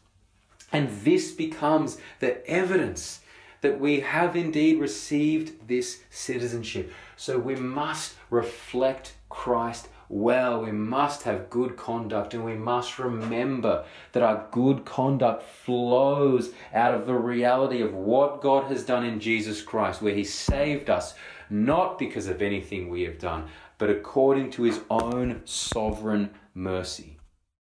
and 0.72 0.89
this 1.03 1.32
becomes 1.32 1.97
the 2.20 2.45
evidence 2.49 3.22
that 3.61 3.80
we 3.80 4.01
have 4.01 4.36
indeed 4.36 4.80
received 4.80 5.68
this 5.68 6.01
citizenship. 6.09 6.91
So 7.15 7.39
we 7.39 7.55
must 7.55 8.15
reflect 8.30 9.15
Christ 9.30 9.89
well. 10.09 10.61
We 10.61 10.72
must 10.72 11.24
have 11.24 11.49
good 11.49 11.76
conduct 11.76 12.34
and 12.34 12.45
we 12.45 12.53
must 12.53 12.99
remember 12.99 13.86
that 14.11 14.24
our 14.24 14.47
good 14.51 14.86
conduct 14.86 15.43
flows 15.43 16.51
out 16.74 16.93
of 16.93 17.07
the 17.07 17.15
reality 17.15 17.82
of 17.82 17.93
what 17.93 18.41
God 18.41 18.65
has 18.65 18.84
done 18.84 19.05
in 19.05 19.20
Jesus 19.20 19.61
Christ, 19.61 20.01
where 20.01 20.13
He 20.13 20.24
saved 20.24 20.89
us, 20.89 21.15
not 21.49 21.97
because 21.97 22.28
of 22.28 22.41
anything 22.41 22.89
we 22.89 23.03
have 23.03 23.20
done, 23.20 23.47
but 23.78 23.89
according 23.89 24.51
to 24.51 24.63
His 24.63 24.82
own 24.89 25.41
sovereign 25.45 26.30
mercy. 26.53 27.16